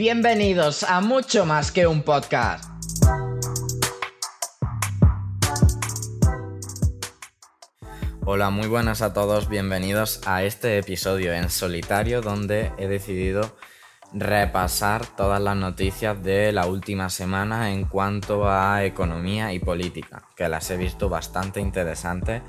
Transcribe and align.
Bienvenidos 0.00 0.82
a 0.82 1.02
mucho 1.02 1.44
más 1.44 1.72
que 1.72 1.86
un 1.86 2.00
podcast. 2.00 2.64
Hola, 8.24 8.48
muy 8.48 8.66
buenas 8.66 9.02
a 9.02 9.12
todos, 9.12 9.50
bienvenidos 9.50 10.22
a 10.24 10.42
este 10.42 10.78
episodio 10.78 11.34
en 11.34 11.50
solitario 11.50 12.22
donde 12.22 12.72
he 12.78 12.88
decidido 12.88 13.54
repasar 14.14 15.04
todas 15.04 15.42
las 15.42 15.58
noticias 15.58 16.22
de 16.22 16.50
la 16.52 16.64
última 16.64 17.10
semana 17.10 17.70
en 17.70 17.84
cuanto 17.84 18.48
a 18.48 18.82
economía 18.86 19.52
y 19.52 19.58
política, 19.58 20.22
que 20.34 20.48
las 20.48 20.70
he 20.70 20.78
visto 20.78 21.10
bastante 21.10 21.60
interesantes 21.60 22.40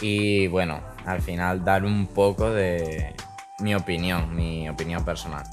y 0.00 0.46
bueno, 0.46 0.80
al 1.04 1.20
final 1.20 1.62
dar 1.62 1.84
un 1.84 2.06
poco 2.06 2.50
de 2.50 3.14
mi 3.58 3.74
opinión, 3.74 4.34
mi 4.34 4.66
opinión 4.70 5.04
personal. 5.04 5.44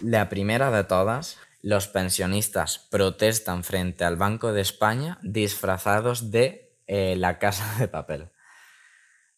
La 0.00 0.28
primera 0.28 0.70
de 0.70 0.84
todas, 0.84 1.38
los 1.62 1.86
pensionistas 1.86 2.78
protestan 2.90 3.62
frente 3.62 4.04
al 4.04 4.16
Banco 4.16 4.52
de 4.52 4.60
España 4.60 5.18
disfrazados 5.22 6.30
de 6.30 6.76
eh, 6.86 7.14
la 7.16 7.38
casa 7.38 7.78
de 7.78 7.88
papel. 7.88 8.28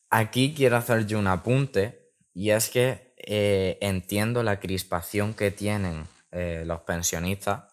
Aquí 0.08 0.54
quiero 0.56 0.76
hacer 0.76 1.06
yo 1.06 1.18
un 1.18 1.26
apunte 1.26 2.10
y 2.32 2.50
es 2.50 2.70
que 2.70 3.14
eh, 3.18 3.78
entiendo 3.80 4.42
la 4.42 4.58
crispación 4.58 5.34
que 5.34 5.50
tienen 5.50 6.06
eh, 6.32 6.64
los 6.66 6.80
pensionistas, 6.80 7.64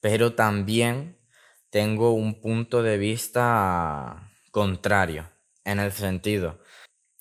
pero 0.00 0.34
también 0.34 1.18
tengo 1.70 2.12
un 2.12 2.40
punto 2.40 2.82
de 2.82 2.98
vista 2.98 4.30
contrario, 4.50 5.30
en 5.64 5.80
el 5.80 5.92
sentido, 5.92 6.60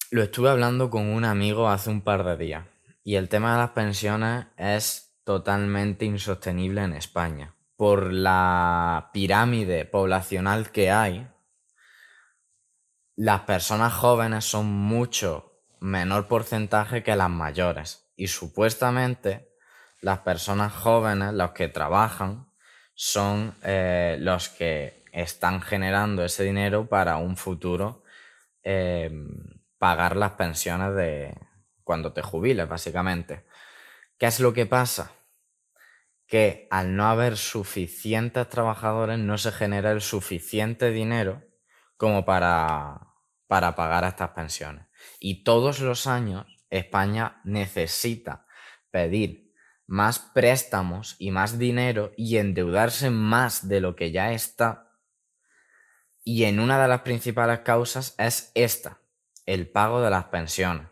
lo 0.09 0.21
estuve 0.21 0.49
hablando 0.49 0.89
con 0.89 1.07
un 1.07 1.23
amigo 1.23 1.69
hace 1.69 1.89
un 1.89 2.01
par 2.01 2.25
de 2.25 2.35
días 2.37 2.65
y 3.03 3.15
el 3.15 3.29
tema 3.29 3.53
de 3.53 3.59
las 3.59 3.71
pensiones 3.71 4.47
es 4.57 5.15
totalmente 5.23 6.05
insostenible 6.05 6.83
en 6.83 6.93
España. 6.93 7.55
Por 7.75 8.13
la 8.13 9.09
pirámide 9.13 9.85
poblacional 9.85 10.71
que 10.71 10.91
hay, 10.91 11.27
las 13.15 13.41
personas 13.41 13.93
jóvenes 13.93 14.45
son 14.45 14.67
mucho 14.67 15.63
menor 15.79 16.27
porcentaje 16.27 17.03
que 17.03 17.15
las 17.15 17.29
mayores. 17.29 18.11
Y 18.15 18.27
supuestamente 18.27 19.51
las 20.01 20.19
personas 20.19 20.73
jóvenes, 20.73 21.33
los 21.33 21.51
que 21.51 21.67
trabajan, 21.67 22.51
son 22.93 23.55
eh, 23.63 24.17
los 24.19 24.49
que 24.49 25.03
están 25.11 25.61
generando 25.61 26.23
ese 26.23 26.43
dinero 26.43 26.87
para 26.87 27.17
un 27.17 27.35
futuro 27.35 28.03
em, 28.63 29.27
pagar 29.77 30.15
las 30.15 30.33
pensiones 30.33 30.95
de 30.95 31.35
cuando 31.91 32.13
te 32.13 32.21
jubiles, 32.21 32.69
básicamente. 32.69 33.45
¿Qué 34.17 34.27
es 34.27 34.39
lo 34.39 34.53
que 34.53 34.65
pasa? 34.65 35.11
Que 36.25 36.69
al 36.71 36.95
no 36.95 37.09
haber 37.09 37.35
suficientes 37.35 38.47
trabajadores 38.47 39.19
no 39.19 39.37
se 39.37 39.51
genera 39.51 39.91
el 39.91 39.99
suficiente 39.99 40.89
dinero 40.91 41.43
como 41.97 42.23
para 42.23 43.11
para 43.51 43.75
pagar 43.75 44.05
estas 44.05 44.29
pensiones. 44.29 44.85
Y 45.19 45.43
todos 45.43 45.81
los 45.81 46.07
años 46.07 46.45
España 46.69 47.41
necesita 47.43 48.45
pedir 48.89 49.53
más 49.85 50.19
préstamos 50.19 51.17
y 51.19 51.31
más 51.31 51.59
dinero 51.59 52.13
y 52.15 52.37
endeudarse 52.37 53.09
más 53.09 53.67
de 53.67 53.81
lo 53.81 53.97
que 53.97 54.13
ya 54.13 54.31
está. 54.31 54.97
Y 56.23 56.45
en 56.45 56.61
una 56.61 56.81
de 56.81 56.87
las 56.87 57.01
principales 57.01 57.59
causas 57.65 58.15
es 58.17 58.53
esta, 58.55 59.01
el 59.45 59.69
pago 59.69 60.01
de 60.01 60.11
las 60.11 60.23
pensiones. 60.27 60.90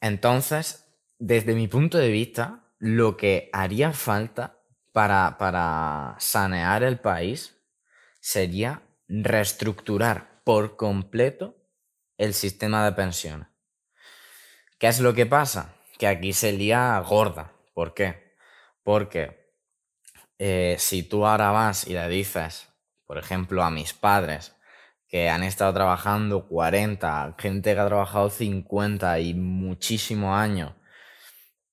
Entonces, 0.00 0.86
desde 1.18 1.54
mi 1.54 1.68
punto 1.68 1.98
de 1.98 2.10
vista, 2.10 2.64
lo 2.78 3.16
que 3.16 3.50
haría 3.52 3.92
falta 3.92 4.58
para, 4.92 5.36
para 5.38 6.16
sanear 6.18 6.82
el 6.82 6.98
país 6.98 7.56
sería 8.20 8.82
reestructurar 9.08 10.42
por 10.44 10.76
completo 10.76 11.56
el 12.16 12.34
sistema 12.34 12.84
de 12.84 12.92
pensiones. 12.92 13.48
¿Qué 14.78 14.88
es 14.88 15.00
lo 15.00 15.12
que 15.12 15.26
pasa? 15.26 15.74
Que 15.98 16.06
aquí 16.06 16.32
se 16.32 16.52
lía 16.52 16.98
gorda. 17.06 17.52
¿Por 17.74 17.92
qué? 17.92 18.34
Porque 18.82 19.54
eh, 20.38 20.76
si 20.78 21.02
tú 21.02 21.26
ahora 21.26 21.50
vas 21.50 21.86
y 21.86 21.92
le 21.92 22.08
dices, 22.08 22.68
por 23.04 23.18
ejemplo, 23.18 23.62
a 23.62 23.70
mis 23.70 23.92
padres 23.92 24.54
que 25.10 25.28
han 25.28 25.42
estado 25.42 25.74
trabajando 25.74 26.46
40, 26.46 27.34
gente 27.38 27.74
que 27.74 27.80
ha 27.80 27.86
trabajado 27.86 28.30
50 28.30 29.18
y 29.20 29.34
muchísimos 29.34 30.38
años, 30.38 30.72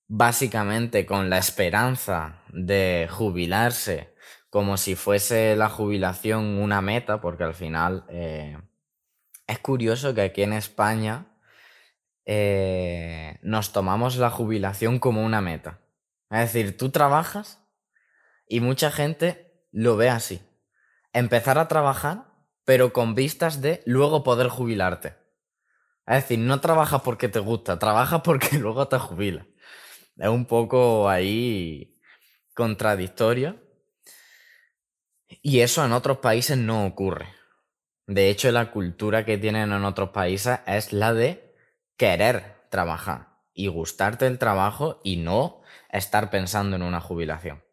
básicamente 0.07 1.05
con 1.05 1.29
la 1.29 1.37
esperanza 1.37 2.41
de 2.49 3.07
jubilarse 3.09 4.17
como 4.49 4.77
si 4.77 4.95
fuese 4.95 5.55
la 5.55 5.69
jubilación 5.69 6.59
una 6.59 6.81
meta, 6.81 7.21
porque 7.21 7.43
al 7.43 7.53
final 7.53 8.05
eh, 8.09 8.57
es 9.45 9.59
curioso 9.59 10.13
que 10.13 10.21
aquí 10.21 10.43
en 10.43 10.53
España 10.53 11.27
eh, 12.25 13.39
nos 13.41 13.71
tomamos 13.71 14.17
la 14.17 14.29
jubilación 14.29 14.99
como 14.99 15.23
una 15.23 15.41
meta. 15.41 15.79
Es 16.29 16.53
decir, 16.53 16.77
tú 16.77 16.89
trabajas 16.89 17.63
y 18.47 18.59
mucha 18.59 18.91
gente 18.91 19.63
lo 19.71 19.95
ve 19.95 20.09
así. 20.09 20.41
Empezar 21.13 21.57
a 21.57 21.67
trabajar, 21.67 22.25
pero 22.67 22.91
con 22.91 23.15
vistas 23.15 23.61
de 23.61 23.81
luego 23.85 24.25
poder 24.25 24.49
jubilarte. 24.49 25.15
Es 26.05 26.23
decir, 26.23 26.39
no 26.39 26.59
trabajas 26.59 27.01
porque 27.01 27.29
te 27.29 27.39
gusta, 27.39 27.79
trabajas 27.79 28.23
porque 28.25 28.57
luego 28.59 28.89
te 28.89 28.99
jubilas. 28.99 29.47
Es 30.17 30.27
un 30.27 30.43
poco 30.43 31.07
ahí 31.07 31.97
contradictorio. 32.53 33.57
Y 35.41 35.61
eso 35.61 35.85
en 35.85 35.93
otros 35.93 36.17
países 36.17 36.57
no 36.57 36.85
ocurre. 36.85 37.29
De 38.05 38.29
hecho, 38.29 38.51
la 38.51 38.69
cultura 38.69 39.23
que 39.23 39.37
tienen 39.37 39.71
en 39.71 39.85
otros 39.85 40.09
países 40.09 40.59
es 40.67 40.91
la 40.91 41.13
de 41.13 41.55
querer 41.95 42.67
trabajar 42.69 43.39
y 43.53 43.67
gustarte 43.67 44.27
el 44.27 44.39
trabajo 44.39 44.99
y 45.05 45.15
no 45.15 45.61
estar 45.89 46.29
pensando 46.29 46.75
en 46.75 46.81
una 46.81 46.99
jubilación. 46.99 47.63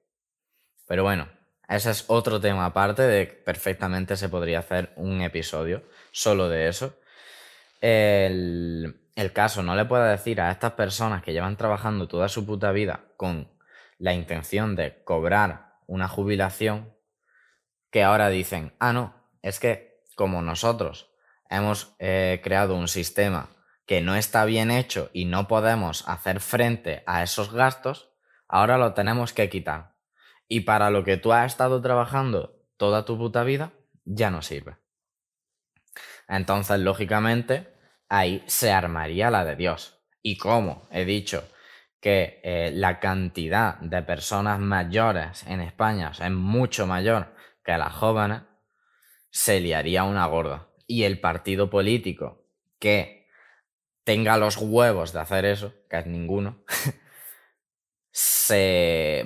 Pero 0.87 1.03
bueno, 1.03 1.34
ese 1.69 1.91
es 1.91 2.05
otro 2.09 2.41
tema 2.41 2.67
aparte 2.67 3.03
de 3.03 3.29
que 3.29 3.35
perfectamente 3.35 4.17
se 4.17 4.29
podría 4.29 4.61
hacer 4.61 4.93
un 4.97 5.23
episodio 5.23 5.83
solo 6.13 6.49
de 6.49 6.69
eso. 6.69 6.99
El, 7.81 9.09
el 9.15 9.33
caso, 9.33 9.63
no 9.63 9.75
le 9.75 9.85
puedo 9.85 10.05
decir 10.05 10.41
a 10.41 10.51
estas 10.51 10.73
personas 10.73 11.23
que 11.23 11.33
llevan 11.33 11.57
trabajando 11.57 12.09
toda 12.09 12.29
su 12.29 12.45
puta 12.45 12.73
vida 12.73 13.05
con 13.17 13.49
la 13.99 14.13
intención 14.13 14.77
de 14.77 15.03
cobrar 15.05 15.77
una 15.87 16.09
jubilación 16.09 16.95
que 17.91 18.03
ahora 18.03 18.29
dicen, 18.29 18.75
ah, 18.81 18.93
no, 18.93 19.15
es 19.43 19.61
que 19.61 20.03
como 20.17 20.43
nosotros 20.43 21.11
hemos 21.49 21.95
eh, 21.99 22.41
creado 22.43 22.75
un 22.75 22.89
sistema 22.89 23.51
que 23.87 24.01
no 24.01 24.17
está 24.17 24.45
bien 24.45 24.71
hecho 24.71 25.11
y 25.13 25.27
no 25.27 25.47
podemos 25.47 26.09
hacer 26.09 26.41
frente 26.41 27.03
a 27.07 27.23
esos 27.23 27.53
gastos, 27.53 28.11
ahora 28.49 28.79
lo 28.79 28.95
tenemos 28.95 29.33
que 29.33 29.49
quitar. 29.49 29.94
Y 30.49 30.61
para 30.61 30.91
lo 30.91 31.05
que 31.05 31.17
tú 31.17 31.33
has 31.33 31.53
estado 31.53 31.81
trabajando 31.81 32.61
toda 32.77 33.05
tu 33.05 33.17
puta 33.17 33.45
vida, 33.45 33.73
ya 34.05 34.31
no 34.31 34.43
sirve. 34.43 34.77
Entonces, 36.29 36.81
lógicamente, 36.81 37.75
ahí 38.09 38.43
se 38.47 38.73
armaría 38.73 39.31
la 39.31 39.45
de 39.45 39.57
Dios. 39.57 40.01
Y 40.23 40.39
como 40.39 40.89
he 40.91 41.05
dicho 41.05 41.49
que 42.01 42.41
eh, 42.45 42.71
la 42.75 43.01
cantidad 43.01 43.79
de 43.81 44.03
personas 44.03 44.59
mayores 44.59 45.45
en 45.47 45.61
España 45.61 46.13
es 46.13 46.31
mucho 46.31 46.87
mayor 46.87 47.35
que 47.65 47.79
las 47.79 47.95
jóvenes 47.95 48.43
se 49.31 49.61
liaría 49.61 50.05
una 50.05 50.27
gorda. 50.27 50.69
Y 50.87 51.05
el 51.05 51.19
partido 51.19 51.71
político 51.71 52.47
que 52.79 53.27
tenga 54.05 54.37
los 54.37 54.59
huevos 54.59 55.13
de 55.13 55.21
hacer 55.21 55.47
eso, 55.47 55.75
que 55.89 55.99
es 55.99 56.07
ninguno, 56.07 56.63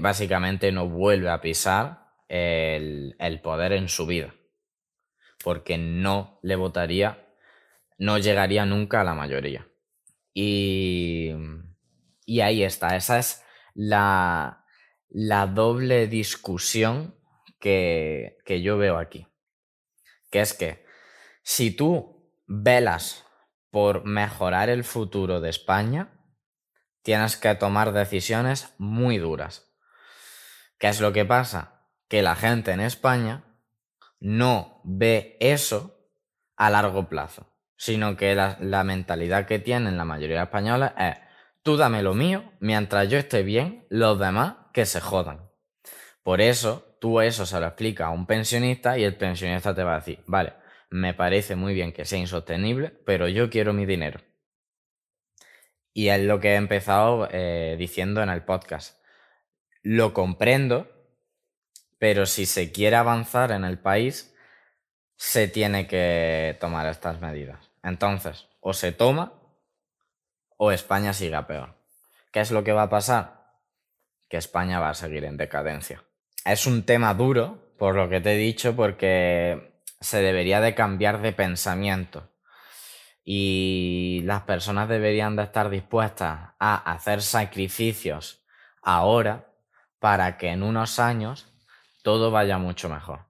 básicamente 0.01 0.73
no 0.73 0.89
vuelve 0.89 1.31
a 1.31 1.41
pisar 1.41 2.07
el, 2.29 3.41
poder 3.43 3.73
en 3.73 3.89
su 3.89 4.07
vida. 4.07 4.35
Porque 5.43 5.79
no 5.79 6.41
le 6.43 6.57
votaría, 6.57 7.27
no 7.99 8.19
llegaría 8.19 8.67
nunca 8.67 9.01
a 9.01 9.05
la 9.05 9.15
mayoría. 9.15 9.69
Y, 10.35 11.31
y 12.27 12.41
ahí 12.41 12.63
está, 12.63 12.97
esa 12.97 13.19
es 13.19 13.45
la 13.75 14.65
doble 15.53 16.07
discusión 16.07 17.19
que, 17.59 18.63
yo 18.63 18.79
veo 18.79 18.99
aquí. 18.99 19.27
Que 20.31 20.41
es 20.41 20.55
que 20.55 20.85
si 21.43 21.71
tú 21.71 22.33
velas 22.47 23.25
por 23.71 24.05
mejorar 24.05 24.69
el 24.69 24.85
futuro 24.85 25.41
de 25.41 25.51
España, 25.51 26.18
tienes 27.09 27.39
que 27.39 27.55
tomar 27.55 27.93
decisiones 27.93 28.75
muy 28.77 29.17
duras. 29.17 29.75
¿Qué 30.79 30.89
es 30.89 31.01
lo 31.01 31.15
que 31.15 31.25
pasa? 31.25 31.87
Que 32.07 32.21
la 32.21 32.35
gente 32.37 32.71
en 32.71 32.81
España 32.81 33.45
no 34.21 34.83
ve 34.85 35.39
eso 35.41 36.07
a 36.59 36.69
largo 36.69 37.09
plazo, 37.09 37.51
sino 37.79 38.15
que 38.19 38.35
la, 38.35 38.85
mentalidad 38.85 39.47
que 39.47 39.59
tienen 39.59 39.97
la 39.97 40.05
mayoría 40.05 40.37
de 40.37 40.43
españoles 40.43 40.91
es 40.99 41.17
Tú 41.63 41.79
dame 41.79 42.03
lo 42.03 42.13
mío, 42.13 42.53
mientras 42.61 43.09
yo 43.09 43.17
esté 43.17 43.43
bien, 43.43 43.87
los 43.89 44.19
demás 44.19 44.57
que 44.75 44.85
se 44.85 45.01
jodan. 45.01 45.51
Por 46.23 46.43
eso, 46.43 46.95
tú 47.01 47.23
eso 47.23 47.47
se 47.47 47.59
lo 47.59 47.69
explicas 47.69 48.09
a 48.09 48.11
un 48.11 48.27
pensionista 48.27 48.99
y 48.99 49.05
el 49.05 49.17
pensionista 49.17 49.75
te 49.75 49.83
va 49.83 49.95
a 49.95 50.01
decir, 50.01 50.23
vale, 50.27 50.53
me 50.91 51.15
parece 51.15 51.57
muy 51.57 51.73
bien 51.73 51.91
que 51.91 52.05
sea 52.05 52.19
insostenible, 52.19 52.91
pero 53.07 53.29
yo 53.29 53.49
quiero 53.49 53.73
mi 53.73 53.87
dinero. 53.87 54.21
Y 55.99 56.11
es 56.11 56.21
lo 56.21 56.39
que 56.39 56.53
he 56.53 56.55
empezado 56.55 57.29
eh, 57.33 57.75
diciendo 57.77 58.23
en 58.23 58.29
el 58.29 58.45
podcast. 58.45 59.03
Lo 59.83 60.15
comprendo, 60.15 60.89
pero 61.99 62.25
si 62.25 62.47
se 62.47 62.71
quiere 62.71 62.95
avanzar 62.95 63.51
en 63.51 63.65
el 63.65 63.81
país, 63.81 64.33
se 65.17 65.49
tiene 65.49 65.89
que 65.89 66.57
tomar 66.61 66.87
estas 66.87 67.21
medidas. 67.21 67.73
Entonces, 67.83 68.47
o 68.61 68.75
se 68.75 68.93
toma 68.93 69.33
o 70.57 70.71
España 70.71 71.13
sigue 71.13 71.43
peor. 71.43 71.75
¿Qué 72.31 72.39
es 72.39 72.53
lo 72.53 72.63
que 72.63 72.71
va 72.71 72.83
a 72.83 72.91
pasar? 72.91 73.57
Que 74.29 74.37
España 74.37 74.79
va 74.79 74.91
a 74.91 74.95
seguir 74.95 75.25
en 75.25 75.37
decadencia. 75.37 76.05
Es 76.45 76.69
un 76.69 76.85
tema 76.85 77.13
duro, 77.15 77.75
por 77.77 77.97
lo 77.97 78.09
que 78.09 78.21
te 78.21 78.35
he 78.35 78.39
dicho, 78.39 78.77
porque 78.77 79.83
se 80.01 80.23
debería 80.23 80.61
de 80.61 80.77
cambiar 80.77 81.23
de 81.23 81.33
pensamiento. 81.33 82.31
Y 83.31 84.23
las 84.25 84.45
personas 84.45 84.89
deberían 84.89 85.37
de 85.37 85.43
estar 85.43 85.69
dispuestas 85.69 86.55
a 86.59 86.77
hacer 86.91 87.21
sacrificios 87.21 88.43
ahora 88.81 89.53
para 89.99 90.39
que 90.39 90.49
en 90.49 90.63
unos 90.63 90.99
años 90.99 91.53
todo 92.03 92.31
vaya 92.31 92.57
mucho 92.57 92.89
mejor. 92.89 93.27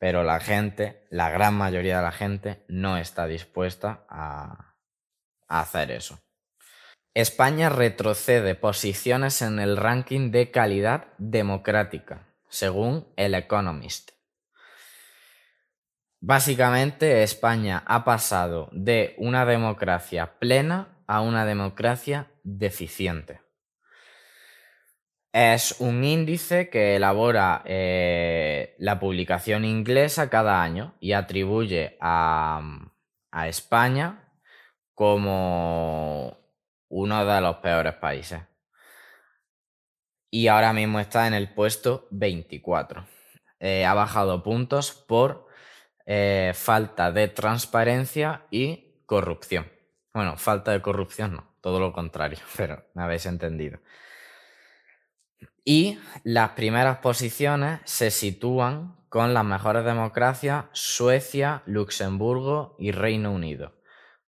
Pero 0.00 0.24
la 0.24 0.40
gente, 0.40 1.06
la 1.10 1.30
gran 1.30 1.54
mayoría 1.54 1.98
de 1.98 2.02
la 2.02 2.10
gente, 2.10 2.64
no 2.66 2.96
está 2.96 3.28
dispuesta 3.28 4.04
a, 4.08 4.74
hacer 5.46 5.92
eso. 5.92 6.18
España 7.14 7.68
retrocede 7.68 8.56
posiciones 8.56 9.42
en 9.42 9.60
el 9.60 9.76
ranking 9.76 10.32
de 10.32 10.50
calidad 10.50 11.06
democrática, 11.18 12.34
según 12.48 13.06
el 13.14 13.36
Economist. 13.36 14.15
Básicamente, 16.20 17.22
España 17.22 17.82
ha 17.86 18.04
pasado 18.04 18.68
de 18.72 19.14
una 19.18 19.44
democracia 19.44 20.38
plena 20.38 21.02
a 21.06 21.20
una 21.20 21.44
democracia 21.44 22.30
deficiente. 22.42 23.40
Es 25.32 25.76
un 25.80 26.02
índice 26.02 26.70
que 26.70 26.96
elabora 26.96 27.62
eh, 27.66 28.74
la 28.78 28.98
publicación 28.98 29.64
inglesa 29.66 30.30
cada 30.30 30.62
año 30.62 30.94
y 30.98 31.12
atribuye 31.12 31.98
a, 32.00 32.62
a 33.30 33.48
España 33.48 34.32
como 34.94 36.38
uno 36.88 37.26
de 37.26 37.40
los 37.42 37.56
peores 37.56 37.94
países. 37.94 38.40
Y 40.30 40.48
ahora 40.48 40.72
mismo 40.72 41.00
está 41.00 41.26
en 41.26 41.34
el 41.34 41.52
puesto 41.52 42.08
24. 42.10 43.06
Eh, 43.60 43.84
ha 43.84 43.94
bajado 43.94 44.42
puntos 44.42 44.92
por 44.92 45.45
eh, 46.06 46.52
falta 46.54 47.12
de 47.12 47.28
transparencia 47.28 48.46
y 48.50 49.02
corrupción. 49.06 49.70
Bueno, 50.14 50.36
falta 50.38 50.72
de 50.72 50.80
corrupción 50.80 51.34
no, 51.34 51.56
todo 51.60 51.80
lo 51.80 51.92
contrario, 51.92 52.38
pero 52.56 52.84
me 52.94 53.02
habéis 53.02 53.26
entendido. 53.26 53.80
Y 55.64 55.98
las 56.22 56.50
primeras 56.50 56.98
posiciones 56.98 57.80
se 57.84 58.12
sitúan 58.12 58.96
con 59.08 59.34
las 59.34 59.44
mejores 59.44 59.84
democracias 59.84 60.66
Suecia, 60.72 61.62
Luxemburgo 61.66 62.76
y 62.78 62.92
Reino 62.92 63.32
Unido. 63.32 63.72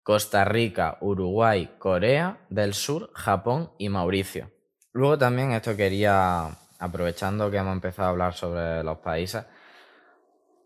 Costa 0.03 0.45
Rica, 0.45 0.97
Uruguay, 1.01 1.75
Corea 1.79 2.39
del 2.49 2.75
Sur, 2.75 3.11
Japón 3.15 3.73
y 3.79 3.89
Mauricio. 3.89 4.51
Luego 4.93 5.19
también 5.19 5.53
esto 5.53 5.77
quería, 5.77 6.49
aprovechando 6.79 7.51
que 7.51 7.59
hemos 7.59 7.75
empezado 7.75 8.09
a 8.09 8.11
hablar 8.13 8.35
sobre 8.35 8.83
los 8.83 8.99
países, 8.99 9.45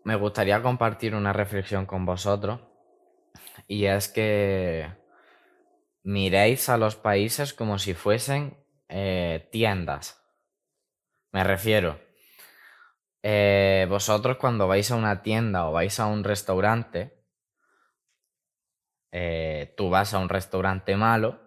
me 0.03 0.15
gustaría 0.15 0.61
compartir 0.61 1.15
una 1.15 1.33
reflexión 1.33 1.85
con 1.85 2.05
vosotros 2.05 2.59
y 3.67 3.85
es 3.85 4.09
que 4.09 4.91
miréis 6.03 6.69
a 6.69 6.77
los 6.77 6.95
países 6.95 7.53
como 7.53 7.79
si 7.79 7.93
fuesen 7.93 8.57
eh, 8.89 9.47
tiendas. 9.51 10.21
Me 11.31 11.43
refiero, 11.43 11.99
eh, 13.23 13.87
vosotros 13.89 14.37
cuando 14.37 14.67
vais 14.67 14.91
a 14.91 14.95
una 14.95 15.23
tienda 15.23 15.67
o 15.67 15.71
vais 15.71 15.99
a 15.99 16.05
un 16.05 16.23
restaurante, 16.23 17.25
eh, 19.11 19.73
tú 19.77 19.89
vas 19.89 20.13
a 20.13 20.19
un 20.19 20.29
restaurante 20.29 20.97
malo, 20.97 21.39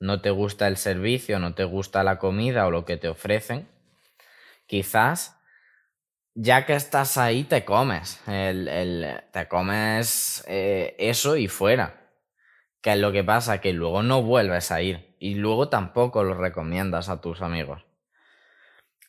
no 0.00 0.20
te 0.20 0.30
gusta 0.30 0.68
el 0.68 0.76
servicio, 0.76 1.38
no 1.40 1.54
te 1.54 1.64
gusta 1.64 2.04
la 2.04 2.18
comida 2.18 2.66
o 2.66 2.70
lo 2.70 2.84
que 2.84 2.96
te 2.96 3.08
ofrecen, 3.08 3.68
quizás 4.66 5.37
ya 6.40 6.66
que 6.66 6.74
estás 6.74 7.18
ahí 7.18 7.42
te 7.42 7.64
comes, 7.64 8.20
te 8.24 9.48
comes 9.48 10.44
eh, 10.46 10.94
eso 10.96 11.36
y 11.36 11.48
fuera. 11.48 12.12
Que 12.80 12.92
es 12.92 12.98
lo 12.98 13.10
que 13.10 13.24
pasa, 13.24 13.60
que 13.60 13.72
luego 13.72 14.04
no 14.04 14.22
vuelves 14.22 14.70
a 14.70 14.80
ir 14.80 15.16
y 15.18 15.34
luego 15.34 15.68
tampoco 15.68 16.22
lo 16.22 16.34
recomiendas 16.34 17.08
a 17.08 17.20
tus 17.20 17.42
amigos. 17.42 17.84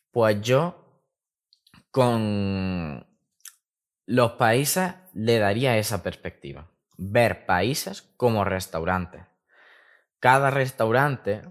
Pues 0.09 0.41
yo 0.41 1.03
con 1.91 3.05
los 4.07 4.31
países 4.31 4.95
le 5.13 5.37
daría 5.37 5.77
esa 5.77 6.01
perspectiva 6.01 6.71
ver 6.97 7.45
países 7.45 8.01
como 8.17 8.43
restaurantes. 8.43 9.21
Cada 10.19 10.49
restaurante 10.49 11.43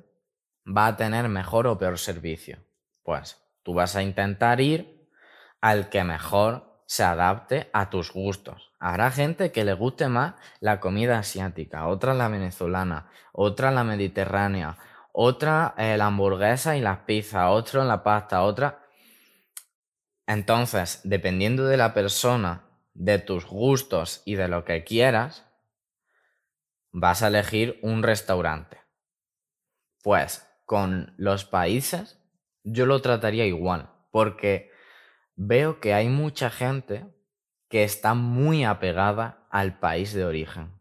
va 0.67 0.89
a 0.89 0.97
tener 0.97 1.29
mejor 1.29 1.69
o 1.69 1.79
peor 1.79 2.01
servicio. 2.01 2.59
Pues 3.05 3.41
tú 3.63 3.75
vas 3.75 3.95
a 3.95 4.03
intentar 4.03 4.61
ir 4.61 4.98
al 5.61 5.89
que 5.89 6.05
mejor 6.05 6.83
se 6.87 7.05
adapte 7.05 7.69
a 7.73 7.91
tus 7.91 8.13
gustos. 8.13 8.73
Habrá 8.79 9.11
gente 9.11 9.53
que 9.53 9.65
le 9.65 9.75
guste 9.75 10.09
más 10.09 10.35
la 10.61 10.81
comida 10.81 11.19
asiática, 11.19 11.87
otra 11.87 12.15
la 12.15 12.29
venezolana, 12.29 13.11
otra 13.33 13.71
la 13.71 13.85
mediterránea, 13.85 14.79
otra 15.13 15.75
eh, 15.77 15.97
la 15.97 16.07
hamburguesa 16.07 16.77
y 16.77 16.81
las 16.81 17.01
pizzas, 17.01 17.51
otro 17.51 17.85
la 17.85 18.03
pasta, 18.03 18.43
otra... 18.43 18.85
Entonces, 20.27 21.01
dependiendo 21.05 21.67
de 21.67 21.77
la 21.77 21.95
persona 21.95 22.69
de 22.95 23.19
tus 23.19 23.47
gustos 23.47 24.23
y 24.25 24.35
de 24.35 24.49
lo 24.49 24.65
que 24.65 24.85
quieras, 24.85 25.47
vas 26.93 27.23
a 27.23 27.29
elegir 27.29 27.79
un 27.83 28.03
restaurante. 28.03 28.79
Pues 30.03 30.47
con 30.67 31.15
los 31.17 31.45
países 31.45 32.19
yo 32.63 32.87
lo 32.87 33.01
trataría 33.01 33.47
igual, 33.47 33.91
porque 34.11 34.71
veo 35.39 35.79
que 35.81 35.95
hay 35.95 36.09
mucha 36.09 36.51
gente 36.51 37.07
que 37.69 37.85
está 37.85 38.15
muy 38.15 38.65
apegada 38.65 39.47
al 39.51 39.79
país 39.79 40.13
de 40.13 40.25
origen, 40.25 40.73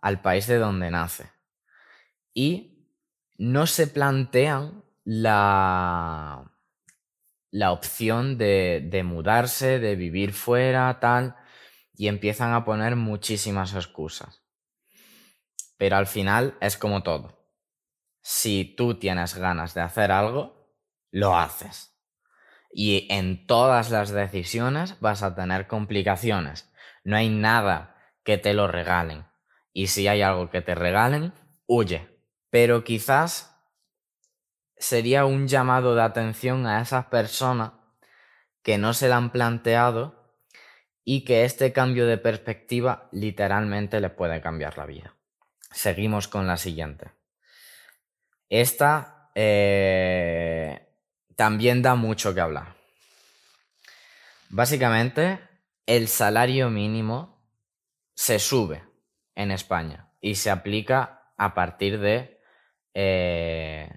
al 0.00 0.22
país 0.22 0.46
de 0.46 0.56
donde 0.56 0.90
nace. 0.90 1.30
Y 2.32 2.88
no 3.36 3.66
se 3.66 3.86
plantean 3.86 4.82
la, 5.04 6.56
la 7.50 7.72
opción 7.72 8.38
de, 8.38 9.02
mudarse, 9.04 9.78
de 9.78 9.94
vivir 9.94 10.32
fuera, 10.32 10.98
tal, 10.98 11.36
y 11.94 12.08
empiezan 12.08 12.54
a 12.54 12.64
poner 12.64 12.96
muchísimas 12.96 13.74
excusas. 13.74 14.42
Pero 15.76 15.96
al 15.96 16.06
final 16.06 16.56
es 16.62 16.78
como 16.78 17.02
todo. 17.02 17.46
Si 18.22 18.74
tú 18.76 18.98
tienes 18.98 19.34
ganas 19.34 19.74
de 19.74 19.82
hacer 19.82 20.10
algo, 20.10 20.74
lo 21.10 21.36
haces. 21.36 21.95
Y 22.78 23.06
en 23.08 23.46
todas 23.46 23.90
las 23.90 24.10
decisiones 24.10 25.00
vas 25.00 25.22
a 25.22 25.34
tener 25.34 25.66
complicaciones. 25.66 26.70
No 27.04 27.16
hay 27.16 27.30
nada 27.30 27.96
que 28.22 28.36
te 28.36 28.52
lo 28.52 28.68
regalen. 28.68 29.24
Y 29.72 29.86
si 29.86 30.08
hay 30.08 30.20
algo 30.20 30.50
que 30.50 30.60
te 30.60 30.74
regalen, 30.74 31.32
huye. 31.64 32.06
Pero 32.50 32.84
quizás 32.84 33.58
sería 34.76 35.24
un 35.24 35.48
llamado 35.48 35.94
de 35.94 36.02
atención 36.02 36.66
a 36.66 36.82
esas 36.82 37.06
personas 37.06 37.72
que 38.62 38.76
no 38.76 38.92
se 38.92 39.08
la 39.08 39.16
han 39.16 39.32
planteado 39.32 40.36
y 41.02 41.24
que 41.24 41.44
este 41.44 41.72
cambio 41.72 42.06
de 42.06 42.18
perspectiva 42.18 43.08
literalmente 43.10 44.02
les 44.02 44.10
puede 44.10 44.42
cambiar 44.42 44.76
la 44.76 44.84
vida. 44.84 45.14
Seguimos 45.70 46.28
con 46.28 46.46
la 46.46 46.58
siguiente. 46.58 47.10
Esta 48.50 49.30
eh, 49.34 50.85
también 51.36 51.82
da 51.82 51.94
mucho 51.94 52.34
que 52.34 52.40
hablar. 52.40 52.74
Básicamente, 54.48 55.40
el 55.86 56.08
salario 56.08 56.70
mínimo 56.70 57.38
se 58.14 58.38
sube 58.38 58.82
en 59.34 59.50
España 59.50 60.08
y 60.20 60.34
se 60.34 60.50
aplica 60.50 61.30
a 61.36 61.54
partir 61.54 62.00
de 62.00 62.40
eh, 62.94 63.88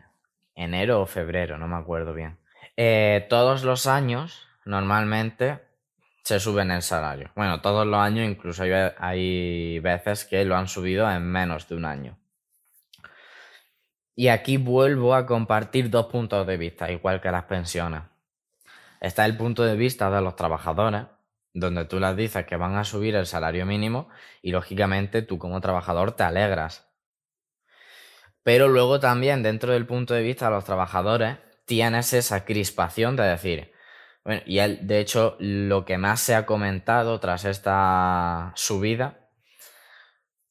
enero 0.54 1.02
o 1.02 1.06
febrero, 1.06 1.58
no 1.58 1.68
me 1.68 1.78
acuerdo 1.78 2.14
bien. 2.14 2.38
Eh, 2.76 3.26
todos 3.30 3.64
los 3.64 3.88
años, 3.88 4.48
normalmente, 4.66 5.60
se 6.24 6.40
suben 6.40 6.70
el 6.70 6.84
salario. 6.84 7.32
Bueno, 7.36 7.60
todos 7.60 7.88
los 7.88 8.00
años, 8.00 8.28
incluso 8.28 8.64
hay, 9.00 9.80
veces 9.80 10.26
que 10.26 10.46
lo 10.46 10.56
han 10.56 10.68
subido 10.68 11.10
en 11.10 11.24
menos 11.24 11.68
de 11.68 11.76
un 11.76 11.86
año. 11.86 12.19
Y 14.20 14.28
aquí 14.28 14.58
vuelvo 14.58 15.16
a 15.16 15.26
compartir 15.26 15.90
dos 15.90 16.08
puntos 16.08 16.46
de 16.46 16.58
vista, 16.58 16.92
igual 16.92 17.22
que 17.22 17.32
las 17.32 17.46
pensiones. 17.46 18.02
Está 19.00 19.24
el 19.24 19.38
punto 19.38 19.64
de 19.64 19.78
vista 19.78 20.12
de 20.12 20.20
los 20.20 20.36
trabajadores, 20.36 21.04
donde 21.54 21.86
tú 21.86 22.02
les 22.02 22.18
dices 22.18 22.46
que 22.46 22.58
van 22.58 22.76
a 22.76 22.84
subir 22.84 23.16
el 23.16 23.26
salario 23.26 23.66
mínimo 23.66 24.10
y 24.42 24.52
lógicamente 24.52 25.22
tú 25.22 25.38
como 25.38 25.62
trabajador 25.62 26.18
te 26.18 26.24
alegras. 26.24 26.86
Pero 28.44 28.68
luego 28.68 29.00
también 29.00 29.42
dentro 29.42 29.72
del 29.72 29.86
punto 29.86 30.14
de 30.14 30.24
vista 30.24 30.48
de 30.48 30.52
los 30.52 30.66
trabajadores 30.66 31.38
tienes 31.64 32.12
esa 32.12 32.44
crispación 32.44 33.16
de 33.16 33.24
decir, 33.24 33.72
bueno, 34.26 34.42
y 34.46 34.60
él, 34.60 34.86
de 34.86 35.00
hecho, 35.00 35.38
lo 35.40 35.86
que 35.86 35.98
más 35.98 36.20
se 36.20 36.36
ha 36.36 36.46
comentado 36.46 37.22
tras 37.22 37.46
esta 37.46 38.52
subida, 38.56 39.19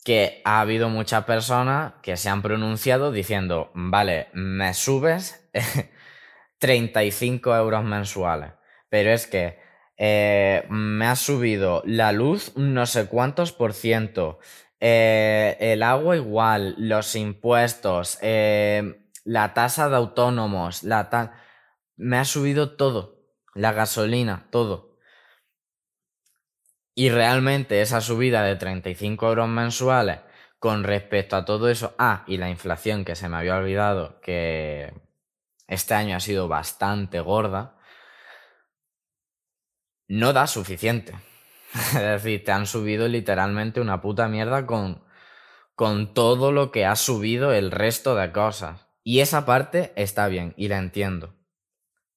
que 0.08 0.40
ha 0.46 0.62
habido 0.62 0.88
muchas 0.88 1.24
personas 1.24 1.92
que 2.00 2.16
se 2.16 2.30
han 2.30 2.40
pronunciado 2.40 3.12
diciendo, 3.12 3.70
vale, 3.74 4.28
me 4.32 4.72
subes 4.72 5.50
35 6.60 7.54
euros 7.54 7.84
mensuales, 7.84 8.52
pero 8.88 9.10
es 9.10 9.26
que 9.26 9.58
eh, 9.98 10.64
me 10.70 11.04
ha 11.04 11.14
subido 11.14 11.82
la 11.84 12.12
luz 12.12 12.56
no 12.56 12.86
sé 12.86 13.04
cuántos 13.04 13.52
por 13.52 13.74
ciento, 13.74 14.38
eh, 14.80 15.58
el 15.60 15.82
agua 15.82 16.16
igual, 16.16 16.74
los 16.78 17.14
impuestos, 17.14 18.18
eh, 18.22 19.10
la 19.24 19.52
tasa 19.52 19.90
de 19.90 19.96
autónomos, 19.96 20.84
la 20.84 21.34
me 21.98 22.16
ha 22.16 22.24
subido 22.24 22.76
todo, 22.76 23.26
la 23.54 23.72
gasolina, 23.72 24.46
todo. 24.50 24.87
Y 26.98 27.10
realmente 27.10 27.80
esa 27.80 28.00
subida 28.00 28.42
de 28.42 28.56
35 28.56 29.28
euros 29.28 29.48
mensuales 29.48 30.18
con 30.58 30.82
respecto 30.82 31.36
a 31.36 31.44
todo 31.44 31.68
eso, 31.68 31.94
ah, 31.96 32.24
y 32.26 32.38
la 32.38 32.50
inflación 32.50 33.04
que 33.04 33.14
se 33.14 33.28
me 33.28 33.36
había 33.36 33.54
olvidado 33.54 34.20
que 34.20 34.92
este 35.68 35.94
año 35.94 36.16
ha 36.16 36.20
sido 36.20 36.48
bastante 36.48 37.20
gorda, 37.20 37.78
no 40.08 40.32
da 40.32 40.48
suficiente. 40.48 41.14
es 41.72 41.94
decir, 41.94 42.42
te 42.42 42.50
han 42.50 42.66
subido 42.66 43.06
literalmente 43.06 43.80
una 43.80 44.00
puta 44.00 44.26
mierda 44.26 44.66
con, 44.66 45.04
con 45.76 46.14
todo 46.14 46.50
lo 46.50 46.72
que 46.72 46.84
ha 46.84 46.96
subido 46.96 47.52
el 47.52 47.70
resto 47.70 48.16
de 48.16 48.32
cosas. 48.32 48.88
Y 49.04 49.20
esa 49.20 49.46
parte 49.46 49.92
está 49.94 50.26
bien 50.26 50.52
y 50.56 50.66
la 50.66 50.78
entiendo. 50.78 51.36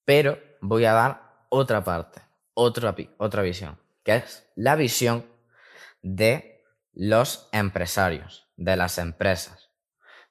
Pero 0.06 0.40
voy 0.60 0.86
a 0.86 0.94
dar 0.94 1.46
otra 1.50 1.84
parte, 1.84 2.24
otra, 2.56 2.96
otra 3.20 3.44
visión, 3.44 3.81
que 4.03 4.17
es 4.17 4.50
la 4.55 4.75
visión 4.75 5.25
de 6.01 6.63
los 6.93 7.50
empresarios, 7.51 8.48
de 8.58 8.75
las 8.75 8.98
empresas. 8.98 9.70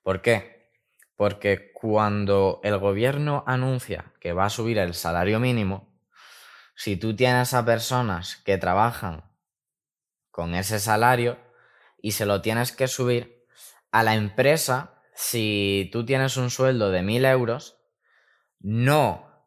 ¿Por 0.03 0.23
qué? 0.23 0.73
Porque 1.17 1.73
cuando 1.73 2.61
el 2.63 2.79
gobierno 2.79 3.45
anuncia 3.47 4.13
que 4.21 4.33
va 4.33 4.47
a 4.47 4.51
subir 4.51 4.79
el 4.79 4.95
salario 4.95 5.39
mínimo, 5.39 5.91
si 6.75 6.97
tú 6.97 7.15
tienes 7.15 7.53
a 7.53 7.65
personas 7.65 8.37
que 8.37 8.57
trabajan 8.57 9.31
con 10.31 10.55
ese 10.55 10.81
salario 10.81 11.39
y 12.01 12.13
se 12.13 12.25
lo 12.25 12.41
tienes 12.41 12.73
que 12.73 12.89
subir 12.89 13.47
a 13.91 14.03
la 14.03 14.15
empresa, 14.15 15.03
si 15.15 15.91
tú 15.93 16.07
tienes 16.07 16.37
un 16.39 16.49
sueldo 16.49 16.91
de 16.91 17.03
mil 17.03 17.25
euros, 17.27 17.79
no, 18.61 19.47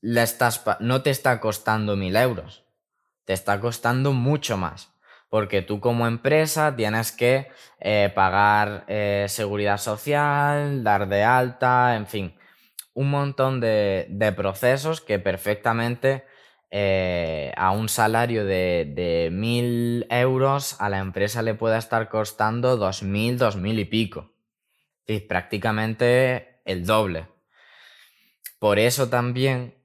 le 0.00 0.22
estás, 0.22 0.64
no 0.80 1.02
te 1.02 1.10
está 1.10 1.40
costando 1.40 1.96
mil 1.96 2.16
euros, 2.16 2.64
te 3.24 3.32
está 3.32 3.60
costando 3.60 4.12
mucho 4.12 4.56
más 4.56 4.92
porque 5.32 5.62
tú 5.62 5.80
como 5.80 6.06
empresa 6.06 6.76
tienes 6.76 7.10
que 7.10 7.48
eh, 7.80 8.12
pagar 8.14 8.84
eh, 8.86 9.24
seguridad 9.30 9.78
social, 9.78 10.84
dar 10.84 11.08
de 11.08 11.22
alta, 11.22 11.96
en 11.96 12.06
fin, 12.06 12.36
un 12.92 13.08
montón 13.08 13.58
de, 13.58 14.34
procesos 14.36 15.00
que 15.00 15.18
perfectamente 15.18 16.26
eh, 16.70 17.50
a 17.56 17.70
un 17.70 17.88
salario 17.88 18.44
de, 18.44 18.92
de 18.94 19.30
mil 19.32 20.06
euros 20.10 20.78
a 20.82 20.90
la 20.90 20.98
empresa 20.98 21.40
le 21.40 21.54
puede 21.54 21.78
estar 21.78 22.10
costando 22.10 22.76
dos 22.76 23.02
mil, 23.02 23.38
dos 23.38 23.56
mil 23.56 23.78
y 23.78 23.86
pico. 23.86 24.34
Y 25.06 25.20
prácticamente 25.20 26.60
el 26.66 26.84
doble. 26.84 27.26
Por 28.58 28.78
eso 28.78 29.08
también, 29.08 29.82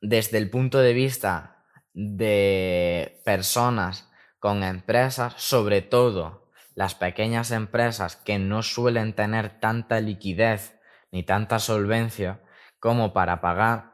desde 0.00 0.38
el 0.38 0.50
punto 0.50 0.78
de 0.78 0.92
vista 0.92 1.51
de 1.94 3.20
personas 3.24 4.10
con 4.38 4.62
empresas, 4.62 5.34
sobre 5.36 5.82
todo 5.82 6.50
las 6.74 6.94
pequeñas 6.94 7.50
empresas 7.50 8.16
que 8.16 8.38
no 8.38 8.62
suelen 8.62 9.12
tener 9.14 9.60
tanta 9.60 10.00
liquidez 10.00 10.78
ni 11.10 11.22
tanta 11.22 11.58
solvencia 11.58 12.40
como 12.80 13.12
para 13.12 13.40
pagar, 13.40 13.92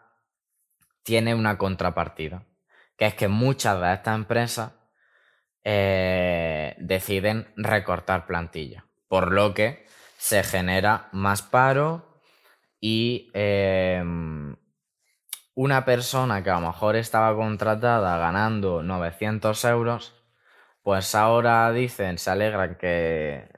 tiene 1.02 1.34
una 1.34 1.58
contrapartida, 1.58 2.46
que 2.96 3.06
es 3.06 3.14
que 3.14 3.28
muchas 3.28 3.80
de 3.80 3.92
estas 3.92 4.14
empresas 4.14 4.72
eh, 5.64 6.76
deciden 6.78 7.52
recortar 7.56 8.26
plantilla, 8.26 8.86
por 9.08 9.32
lo 9.32 9.52
que 9.54 9.86
se 10.16 10.42
genera 10.42 11.08
más 11.12 11.42
paro 11.42 12.20
y 12.80 13.30
em, 13.34 14.37
una 15.60 15.84
persona 15.84 16.44
que 16.44 16.50
a 16.50 16.60
lo 16.60 16.68
mejor 16.68 16.94
estaba 16.94 17.34
contratada 17.34 18.16
ganando 18.16 18.84
900 18.84 19.64
euros, 19.64 20.14
pues 20.82 21.16
ahora 21.16 21.72
dicen, 21.72 22.18
se 22.18 22.30
alegran 22.30 22.76
que, 22.76 23.48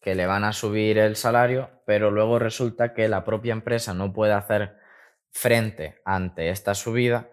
que 0.00 0.14
le 0.14 0.24
van 0.24 0.44
a 0.44 0.54
subir 0.54 0.96
el 0.96 1.16
salario, 1.16 1.82
pero 1.84 2.10
luego 2.10 2.38
resulta 2.38 2.94
que 2.94 3.08
la 3.08 3.22
propia 3.22 3.52
empresa 3.52 3.92
no 3.92 4.14
puede 4.14 4.32
hacer 4.32 4.78
frente 5.30 6.00
ante 6.06 6.48
esta 6.48 6.74
subida 6.74 7.28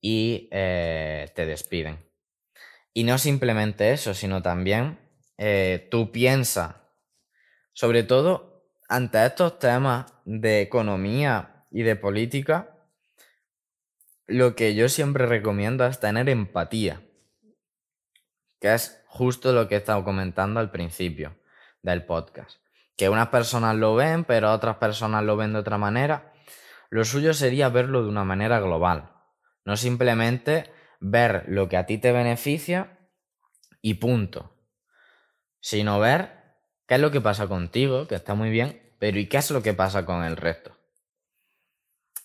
y 0.00 0.48
eh, 0.50 1.30
te 1.36 1.46
despiden. 1.46 2.04
Y 2.92 3.04
no 3.04 3.18
simplemente 3.18 3.92
eso, 3.92 4.14
sino 4.14 4.42
también 4.42 4.98
eh, 5.38 5.86
tú 5.88 6.10
piensas, 6.10 6.74
sobre 7.74 8.02
todo 8.02 8.66
ante 8.88 9.24
estos 9.24 9.60
temas 9.60 10.12
de 10.24 10.62
economía 10.62 11.64
y 11.70 11.84
de 11.84 11.94
política, 11.94 12.73
lo 14.26 14.54
que 14.56 14.74
yo 14.74 14.88
siempre 14.88 15.26
recomiendo 15.26 15.86
es 15.86 16.00
tener 16.00 16.28
empatía, 16.28 17.02
que 18.60 18.74
es 18.74 19.02
justo 19.06 19.52
lo 19.52 19.68
que 19.68 19.74
he 19.74 19.78
estado 19.78 20.04
comentando 20.04 20.60
al 20.60 20.70
principio 20.70 21.36
del 21.82 22.04
podcast. 22.04 22.58
Que 22.96 23.08
unas 23.08 23.28
personas 23.28 23.76
lo 23.76 23.94
ven, 23.94 24.24
pero 24.24 24.52
otras 24.52 24.76
personas 24.76 25.24
lo 25.24 25.36
ven 25.36 25.52
de 25.52 25.58
otra 25.58 25.78
manera. 25.78 26.32
Lo 26.90 27.04
suyo 27.04 27.34
sería 27.34 27.68
verlo 27.68 28.02
de 28.02 28.08
una 28.08 28.24
manera 28.24 28.60
global, 28.60 29.12
no 29.64 29.76
simplemente 29.76 30.72
ver 31.00 31.44
lo 31.48 31.68
que 31.68 31.76
a 31.76 31.86
ti 31.86 31.98
te 31.98 32.12
beneficia 32.12 33.10
y 33.82 33.94
punto, 33.94 34.56
sino 35.60 35.98
ver 35.98 36.56
qué 36.86 36.94
es 36.94 37.00
lo 37.00 37.10
que 37.10 37.20
pasa 37.20 37.48
contigo, 37.48 38.06
que 38.06 38.14
está 38.14 38.34
muy 38.34 38.50
bien, 38.50 38.94
pero 38.98 39.18
¿y 39.18 39.28
qué 39.28 39.38
es 39.38 39.50
lo 39.50 39.62
que 39.62 39.74
pasa 39.74 40.06
con 40.06 40.24
el 40.24 40.36
resto? 40.36 40.78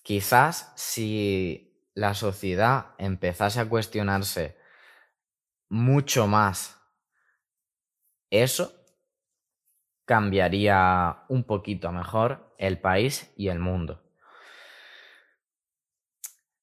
Quizás 0.03 0.72
si 0.75 1.69
la 2.00 2.13
sociedad 2.13 2.96
empezase 2.98 3.60
a 3.60 3.68
cuestionarse 3.68 4.58
mucho 5.68 6.27
más 6.27 6.79
eso, 8.29 8.74
cambiaría 10.06 11.25
un 11.27 11.44
poquito 11.44 11.91
mejor 11.91 12.56
el 12.58 12.79
país 12.79 13.34
y 13.36 13.50
el 13.50 13.60
mundo. 13.60 14.01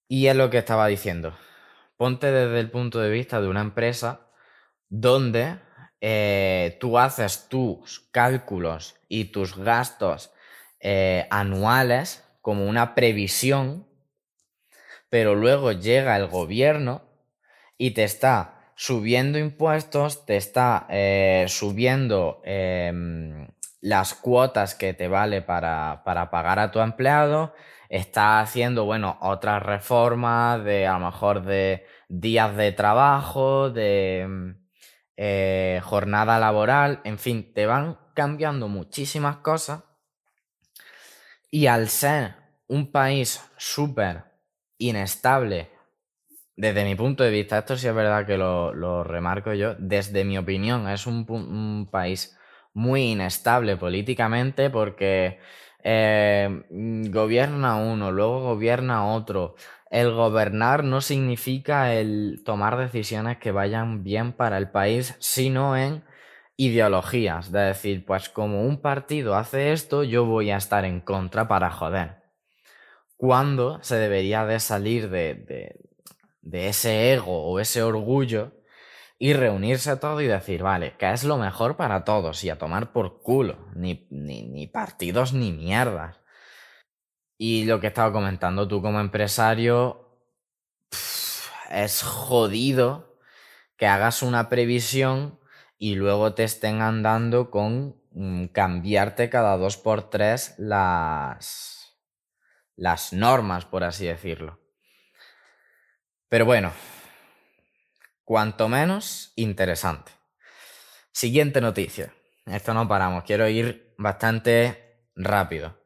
Y 0.08 0.28
es 0.28 0.36
lo 0.36 0.48
que 0.48 0.58
estaba 0.58 0.86
diciendo. 0.86 1.36
Ponte 1.98 2.30
desde 2.30 2.58
el 2.58 2.70
punto 2.70 2.98
de 3.00 3.10
vista 3.10 3.38
de 3.38 3.48
una 3.48 3.60
empresa 3.60 4.30
donde 4.88 5.58
eh, 6.00 6.78
tú 6.80 6.98
haces 6.98 7.48
tus 7.50 8.08
cálculos 8.10 8.96
y 9.06 9.26
tus 9.26 9.54
gastos 9.54 10.32
eh, 10.80 11.26
anuales 11.30 12.24
como 12.40 12.66
una 12.66 12.94
previsión 12.94 13.86
pero 15.16 15.34
luego 15.34 15.72
llega 15.72 16.14
el 16.18 16.26
gobierno 16.26 17.00
y 17.78 17.92
te 17.92 18.04
está 18.04 18.72
subiendo 18.74 19.38
impuestos, 19.38 20.26
te 20.26 20.36
está 20.36 20.86
eh, 20.90 21.46
subiendo 21.48 22.42
em, 22.44 23.48
las 23.80 24.12
cuotas 24.12 24.74
que 24.74 24.92
te 24.92 25.08
vale 25.08 25.40
para, 25.40 26.02
pagar 26.04 26.58
a 26.58 26.70
tu 26.70 26.80
empleado, 26.80 27.54
está 27.88 28.40
haciendo, 28.40 28.84
bueno, 28.84 29.16
otras 29.22 29.62
reformas 29.62 30.62
de 30.62 30.86
a 30.86 30.98
lo 30.98 31.06
mejor 31.06 31.46
de 31.46 31.86
días 32.10 32.54
de 32.54 32.72
trabajo, 32.72 33.70
de 33.70 34.20
em, 34.20 34.66
eh, 35.16 35.80
jornada 35.82 36.38
laboral, 36.38 37.00
en 37.04 37.18
fin, 37.18 37.54
te 37.54 37.64
van 37.64 37.98
cambiando 38.12 38.68
muchísimas 38.68 39.38
cosas. 39.38 39.82
Y 41.50 41.68
al 41.68 41.88
ser 41.88 42.34
un 42.68 42.92
país 42.92 43.42
súper 43.56 44.35
inestable, 44.78 45.70
desde 46.56 46.84
mi 46.84 46.94
punto 46.94 47.22
de 47.22 47.30
vista, 47.30 47.58
esto 47.58 47.76
sí 47.76 47.86
es 47.86 47.94
verdad 47.94 48.26
que 48.26 48.38
lo, 48.38 49.04
remarco 49.04 49.52
yo, 49.52 49.74
desde 49.78 50.24
mi 50.24 50.38
opinión, 50.38 50.88
es 50.88 51.06
un, 51.06 51.88
país 51.90 52.36
muy 52.72 53.12
inestable 53.12 53.76
políticamente 53.76 54.70
porque 54.70 55.38
eh, 55.82 56.64
gobierna 56.70 57.76
uno, 57.76 58.10
luego 58.10 58.40
gobierna 58.40 59.06
otro. 59.06 59.54
El 59.90 60.12
gobernar 60.12 60.82
no 60.82 61.00
significa 61.00 61.94
el 61.94 62.42
tomar 62.44 62.76
decisiones 62.76 63.38
que 63.38 63.52
vayan 63.52 64.02
bien 64.02 64.32
para 64.32 64.58
el 64.58 64.70
país, 64.70 65.14
sino 65.20 65.76
en 65.76 66.04
ideologías. 66.56 67.52
De 67.52 67.60
decir, 67.60 68.04
pues 68.04 68.28
como 68.28 68.62
un 68.62 68.80
partido 68.80 69.36
hace 69.36 69.72
esto, 69.72 70.04
yo 70.04 70.24
voy 70.24 70.50
a 70.50 70.56
estar 70.56 70.84
en 70.84 71.00
contra 71.00 71.48
para 71.48 71.70
joder. 71.70 72.25
Cuando 73.16 73.82
se 73.82 73.96
debería 73.96 74.44
de 74.44 74.60
salir 74.60 75.08
de, 75.10 75.76
de 76.42 76.68
ese 76.68 77.12
ego 77.12 77.44
o 77.44 77.58
ese 77.58 77.82
orgullo 77.82 78.52
y 79.18 79.32
reunirse 79.32 79.96
todo 79.96 80.20
y 80.20 80.26
decir, 80.26 80.62
vale, 80.62 80.94
¿qué 80.98 81.12
es 81.12 81.24
lo 81.24 81.38
mejor 81.38 81.76
para 81.76 82.04
todos? 82.04 82.44
Y 82.44 82.50
a 82.50 82.58
tomar 82.58 82.92
por 82.92 83.20
culo, 83.20 83.66
ni, 83.74 84.06
ni, 84.10 84.66
partidos 84.66 85.32
ni 85.32 85.52
mierdas. 85.52 86.20
Y 87.38 87.64
lo 87.64 87.80
que 87.80 87.88
estaba 87.88 88.12
comentando 88.12 88.68
tú 88.68 88.82
como 88.82 89.00
empresario, 89.00 90.02
es 91.70 92.02
jodido 92.02 93.18
que 93.76 93.86
hagas 93.86 94.22
una 94.22 94.48
previsión 94.48 95.40
y 95.78 95.96
luego 95.96 96.34
te 96.34 96.44
estén 96.44 96.80
andando 96.80 97.50
con 97.50 98.00
mm, 98.12 98.46
cambiarte 98.46 99.28
cada 99.28 99.56
dos 99.56 99.76
por 99.76 100.08
tres 100.08 100.54
las, 100.58 101.75
las 102.76 103.12
normas, 103.12 103.64
por 103.64 103.84
así 103.84 104.06
decirlo. 104.06 104.60
Pero 106.28 106.44
bueno, 106.44 106.72
cuanto 108.24 108.68
menos 108.68 109.32
interesante. 109.36 110.12
Siguiente 111.12 111.60
noticia. 111.60 112.14
Esto 112.44 112.74
no 112.74 112.86
paramos, 112.86 113.24
quiero 113.24 113.48
ir 113.48 113.94
bastante 113.98 115.08
rápido. 115.14 115.82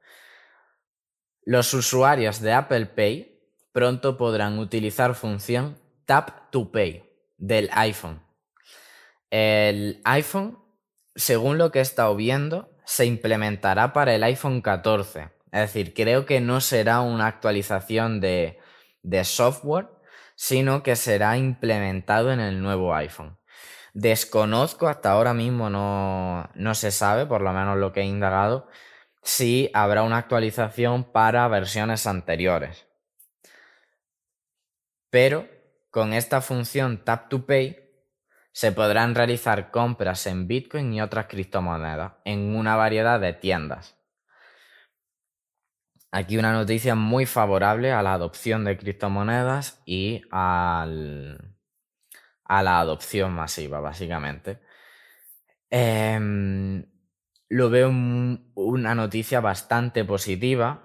Los 1.44 1.73
usuarios 1.73 2.40
de 2.40 2.52
Apple 2.52 2.87
Pay 2.87 3.40
pronto 3.73 4.16
podrán 4.16 4.59
utilizar 4.59 5.14
función 5.14 5.78
Tap 6.04 6.50
to 6.50 6.70
Pay 6.70 7.09
del 7.38 7.70
iPhone. 7.73 8.23
El 9.30 10.00
iPhone, 10.04 10.59
según 11.14 11.56
lo 11.56 11.70
que 11.70 11.78
he 11.78 11.82
estado 11.82 12.14
viendo, 12.16 12.76
se 12.85 13.06
implementará 13.06 13.92
para 13.92 14.14
el 14.14 14.23
iPhone 14.25 14.61
14. 14.61 15.30
Es 15.52 15.61
decir, 15.61 15.95
creo 15.95 16.26
que 16.26 16.40
no 16.40 16.61
será 16.61 17.00
una 17.00 17.26
actualización 17.26 18.21
de, 18.21 18.59
software, 19.25 19.88
sino 20.37 20.83
que 20.83 20.97
será 20.97 21.37
implementado 21.37 22.33
en 22.33 22.40
el 22.40 22.62
nuevo 22.62 22.95
iPhone. 22.95 23.38
Desconozco, 23.92 24.87
hasta 24.87 25.11
ahora 25.11 25.35
mismo 25.35 25.69
no, 25.69 26.49
no 26.54 26.75
se 26.75 26.92
sabe, 26.92 27.26
por 27.26 27.40
lo 27.40 27.52
menos 27.52 27.76
lo 27.78 27.92
que 27.92 28.00
he 28.00 28.04
indagado, 28.04 28.69
si 29.23 29.71
habrá 29.75 30.04
una 30.04 30.19
actualización 30.19 31.04
para 31.04 31.47
versiones 31.49 32.07
anteriores. 32.07 32.87
Pero 35.11 35.49
con 35.90 36.12
esta 36.12 36.40
función 36.40 37.04
Tap 37.04 37.28
to 37.28 37.45
Pay 37.45 37.90
se 38.52 38.73
podrán 38.73 39.14
realizar 39.14 39.71
compras 39.71 40.26
en 40.26 40.47
Bitcoin 40.47 40.92
y 40.95 41.02
otras 41.02 41.26
criptomonedas 41.26 42.12
en 42.25 42.54
una 42.54 42.76
variedad 42.76 43.21
de 43.21 43.33
tiendas. 43.33 44.00
Aquí 46.12 46.37
una 46.37 46.52
noticia 46.52 46.97
muy 46.97 47.25
favorable 47.25 47.93
a 47.93 48.02
la 48.02 48.14
adopción 48.14 48.64
de 48.64 48.76
criptomonedas 48.76 49.81
y 49.87 50.23
al, 50.33 51.55
a 52.45 52.62
la 52.64 52.81
adopción 52.81 53.33
masiva, 53.33 53.81
básicamente. 53.81 54.61
Em, 55.71 56.85
lo 57.49 57.71
veo 57.71 57.90
una 57.90 58.95
noticia 58.97 59.40
bastante 59.40 60.05
positiva. 60.05 60.82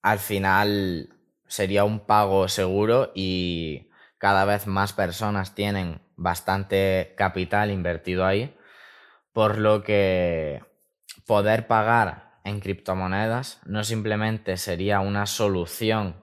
Al 0.00 0.18
final 0.18 1.10
sería 1.46 1.84
un 1.84 2.06
pago 2.06 2.48
seguro 2.48 3.12
y 3.14 3.90
cada 4.16 4.46
vez 4.46 4.66
más 4.66 4.94
personas 4.94 5.54
tienen 5.54 6.00
bastante 6.16 7.14
capital 7.18 7.70
invertido 7.70 8.24
ahí, 8.24 8.56
por 9.32 9.58
lo 9.58 9.82
que 9.82 10.62
poder 11.26 11.66
pagar 11.66 12.31
en 12.44 12.60
criptomonedas 12.60 13.60
no 13.66 13.84
simplemente 13.84 14.56
sería 14.56 15.00
una 15.00 15.26
solución 15.26 16.22